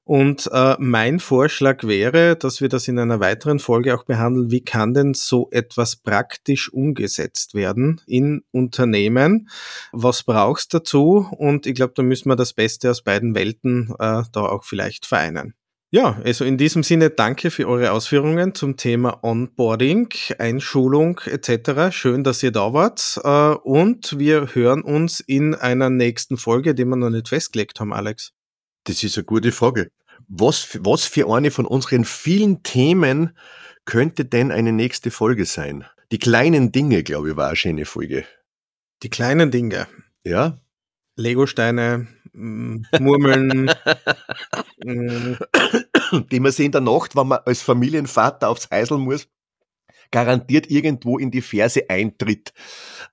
Und 0.03 0.49
äh, 0.51 0.75
mein 0.79 1.19
Vorschlag 1.19 1.83
wäre, 1.83 2.35
dass 2.35 2.59
wir 2.59 2.67
das 2.67 2.87
in 2.87 2.99
einer 2.99 3.19
weiteren 3.19 3.59
Folge 3.59 3.95
auch 3.95 4.03
behandeln, 4.03 4.51
wie 4.51 4.63
kann 4.63 4.93
denn 4.93 5.13
so 5.13 5.47
etwas 5.51 5.95
praktisch 5.95 6.73
umgesetzt 6.73 7.53
werden 7.53 8.01
in 8.07 8.43
Unternehmen? 8.51 9.47
Was 9.93 10.23
brauchst 10.23 10.73
dazu? 10.73 11.27
Und 11.37 11.65
ich 11.65 11.75
glaube, 11.75 11.93
da 11.95 12.03
müssen 12.03 12.29
wir 12.29 12.35
das 12.35 12.53
Beste 12.53 12.89
aus 12.89 13.03
beiden 13.03 13.35
Welten 13.35 13.93
äh, 13.99 14.23
da 14.33 14.41
auch 14.41 14.65
vielleicht 14.65 15.05
vereinen. 15.05 15.53
Ja, 15.93 16.21
also 16.23 16.45
in 16.45 16.57
diesem 16.57 16.83
Sinne 16.83 17.09
danke 17.09 17.51
für 17.51 17.67
eure 17.67 17.91
Ausführungen 17.91 18.55
zum 18.55 18.77
Thema 18.77 19.21
Onboarding, 19.25 20.07
Einschulung 20.39 21.19
etc. 21.25 21.93
Schön, 21.93 22.23
dass 22.23 22.41
ihr 22.43 22.51
da 22.51 22.71
wart 22.71 23.19
äh, 23.25 23.55
und 23.67 24.17
wir 24.17 24.55
hören 24.55 24.83
uns 24.83 25.19
in 25.19 25.53
einer 25.53 25.89
nächsten 25.89 26.37
Folge, 26.37 26.73
die 26.75 26.85
wir 26.85 26.95
noch 26.95 27.09
nicht 27.09 27.27
festgelegt 27.27 27.81
haben, 27.81 27.91
Alex. 27.91 28.31
Das 28.85 29.03
ist 29.03 29.17
eine 29.17 29.25
gute 29.25 29.51
Frage. 29.51 29.91
Was, 30.29 30.79
was 30.81 31.03
für 31.03 31.29
eine 31.29 31.51
von 31.51 31.65
unseren 31.65 32.05
vielen 32.05 32.63
Themen 32.63 33.37
könnte 33.83 34.23
denn 34.23 34.53
eine 34.53 34.71
nächste 34.71 35.11
Folge 35.11 35.45
sein? 35.45 35.83
Die 36.13 36.19
kleinen 36.19 36.71
Dinge, 36.71 37.03
glaube 37.03 37.31
ich, 37.31 37.35
war 37.35 37.47
eine 37.47 37.57
schöne 37.57 37.83
Folge. 37.83 38.23
Die 39.03 39.09
kleinen 39.09 39.51
Dinge. 39.51 39.87
Ja. 40.23 40.61
Legosteine, 41.17 42.07
Murmeln. 42.33 43.71
die 46.31 46.39
man 46.39 46.51
sich 46.51 46.65
in 46.65 46.71
der 46.71 46.81
Nacht, 46.81 47.15
wenn 47.15 47.27
man 47.27 47.39
als 47.45 47.61
Familienvater 47.61 48.49
aufs 48.49 48.69
Heisel 48.69 48.97
muss, 48.97 49.27
garantiert 50.11 50.69
irgendwo 50.69 51.17
in 51.17 51.31
die 51.31 51.41
Ferse 51.41 51.89
eintritt. 51.89 52.53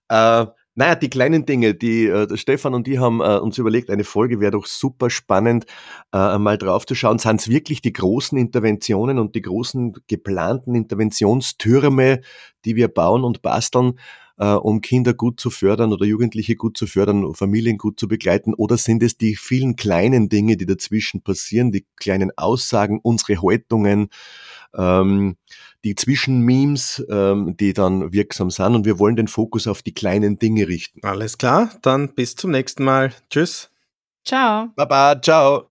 Äh, 0.08 0.46
naja, 0.78 0.94
die 0.94 1.10
kleinen 1.10 1.44
Dinge, 1.44 1.74
die 1.74 2.06
äh, 2.06 2.36
Stefan 2.36 2.72
und 2.72 2.86
die 2.86 3.00
haben 3.00 3.20
äh, 3.20 3.38
uns 3.38 3.58
überlegt, 3.58 3.90
eine 3.90 4.04
Folge 4.04 4.38
wäre 4.38 4.52
doch 4.52 4.66
super 4.66 5.10
spannend, 5.10 5.66
äh, 6.12 6.38
mal 6.38 6.56
drauf 6.56 6.86
zu 6.86 6.94
schauen. 6.94 7.18
Sind 7.18 7.40
es 7.40 7.48
wirklich 7.48 7.82
die 7.82 7.92
großen 7.92 8.38
Interventionen 8.38 9.18
und 9.18 9.34
die 9.34 9.42
großen 9.42 9.94
geplanten 10.06 10.76
Interventionstürme, 10.76 12.20
die 12.64 12.76
wir 12.76 12.86
bauen 12.86 13.24
und 13.24 13.42
basteln, 13.42 13.98
äh, 14.38 14.52
um 14.52 14.80
Kinder 14.80 15.14
gut 15.14 15.40
zu 15.40 15.50
fördern 15.50 15.92
oder 15.92 16.06
Jugendliche 16.06 16.56
gut 16.56 16.76
zu 16.76 16.86
fördern, 16.86 17.34
Familien 17.34 17.76
gut 17.76 17.98
zu 18.00 18.08
begleiten? 18.08 18.54
Oder 18.54 18.76
sind 18.76 19.02
es 19.02 19.16
die 19.16 19.36
vielen 19.36 19.76
kleinen 19.76 20.28
Dinge, 20.28 20.56
die 20.56 20.66
dazwischen 20.66 21.22
passieren, 21.22 21.72
die 21.72 21.86
kleinen 21.96 22.30
Aussagen, 22.36 23.00
unsere 23.02 23.42
Haltungen, 23.42 24.08
ähm, 24.76 25.36
die 25.84 25.94
Zwischenmemes, 25.94 27.04
ähm, 27.10 27.56
die 27.58 27.72
dann 27.72 28.12
wirksam 28.12 28.50
sind? 28.50 28.74
Und 28.74 28.86
wir 28.86 28.98
wollen 28.98 29.16
den 29.16 29.28
Fokus 29.28 29.66
auf 29.66 29.82
die 29.82 29.94
kleinen 29.94 30.38
Dinge 30.38 30.68
richten. 30.68 31.00
Alles 31.02 31.38
klar, 31.38 31.70
dann 31.82 32.14
bis 32.14 32.36
zum 32.36 32.52
nächsten 32.52 32.84
Mal. 32.84 33.12
Tschüss. 33.30 33.70
Ciao. 34.24 34.68
Baba, 34.76 35.20
ciao. 35.20 35.68